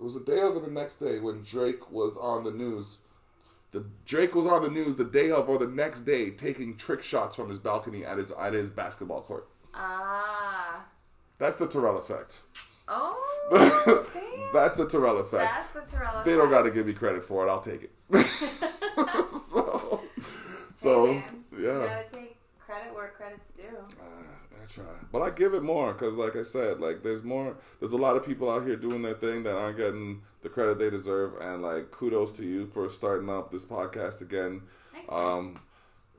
[0.00, 2.98] it was the day of or the next day when Drake was on the news.
[3.70, 7.02] The Drake was on the news the day of or the next day taking trick
[7.02, 9.48] shots from his balcony at his at his basketball court.
[9.74, 10.86] Ah.
[11.38, 12.42] That's the Tyrell effect.
[12.88, 13.86] Oh.
[13.86, 14.48] okay.
[14.52, 15.44] That's the Tyrell effect.
[15.44, 16.08] That's the Torella.
[16.08, 16.24] Effect.
[16.24, 17.50] They don't got to give me credit for it.
[17.50, 17.92] I'll take it.
[19.52, 20.02] so,
[20.74, 21.44] so hey, man.
[21.56, 23.64] You yeah, gotta take credit where credit's due.
[24.00, 24.27] I
[24.68, 27.56] try, but I give it more because, like I said, like there's more.
[27.80, 30.78] There's a lot of people out here doing their thing that aren't getting the credit
[30.78, 34.62] they deserve, and like kudos to you for starting up this podcast again.
[34.92, 35.12] Thanks.
[35.12, 35.58] Um,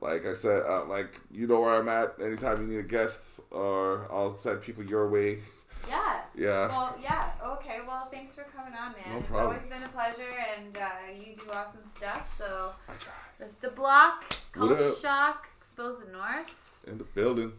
[0.01, 2.15] like I said, uh, like you know where I'm at.
[2.21, 5.39] Anytime you need a guest, or I'll send people your way.
[5.87, 6.21] yeah.
[6.35, 6.67] Yeah.
[6.67, 7.31] Well, yeah.
[7.43, 7.79] Okay.
[7.85, 9.11] Well, thanks for coming on, man.
[9.11, 9.55] No it's problem.
[9.55, 12.33] always been a pleasure, and uh, you do awesome stuff.
[12.37, 13.13] So, I try.
[13.45, 13.73] Mr.
[13.75, 14.23] Block,
[14.55, 14.91] What Culture?
[15.01, 16.51] Shock, Expose the North.
[16.87, 17.53] In the building.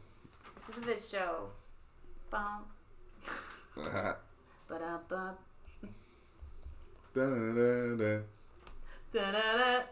[0.71, 1.49] This is a good show.
[2.31, 2.62] Bum.
[4.68, 5.35] Ba-da-ba.
[7.12, 8.21] Da-da-da-da.
[9.12, 9.83] Da-da-da.